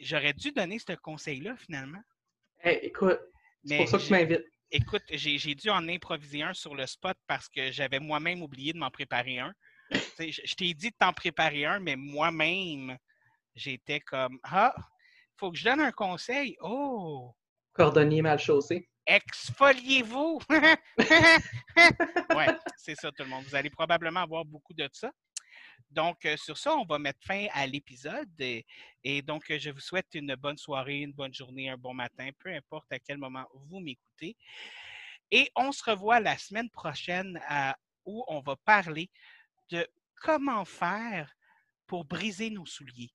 [0.00, 2.00] J'aurais dû donner ce conseil-là, finalement.
[2.60, 3.18] Hey, écoute,
[3.64, 4.46] c'est pour ça que tu j'ai- m'invites.
[4.70, 8.78] Écoute, j'ai dû en improviser un sur le spot parce que j'avais moi-même oublié de
[8.78, 9.52] m'en préparer un.
[9.90, 12.96] Je je t'ai dit de t'en préparer un, mais moi-même,
[13.54, 14.74] j'étais comme Ah,
[15.36, 16.56] faut que je donne un conseil.
[16.60, 17.34] Oh!
[17.72, 18.88] Cordonnier mal chaussé.
[19.06, 20.40] exfoliez-vous.
[22.36, 23.44] ouais, c'est ça tout le monde.
[23.44, 25.10] Vous allez probablement avoir beaucoup de ça.
[25.90, 28.28] Donc, euh, sur ça, on va mettre fin à l'épisode.
[28.38, 32.30] Et, donc, euh, je vous souhaite une bonne soirée, une bonne journée, un bon matin,
[32.38, 34.36] peu importe à quel moment vous m'écoutez.
[35.30, 37.40] Et on se revoit la semaine prochaine
[38.04, 39.10] où on va parler
[39.70, 41.32] de comment faire
[41.86, 43.12] pour briser nos souliers.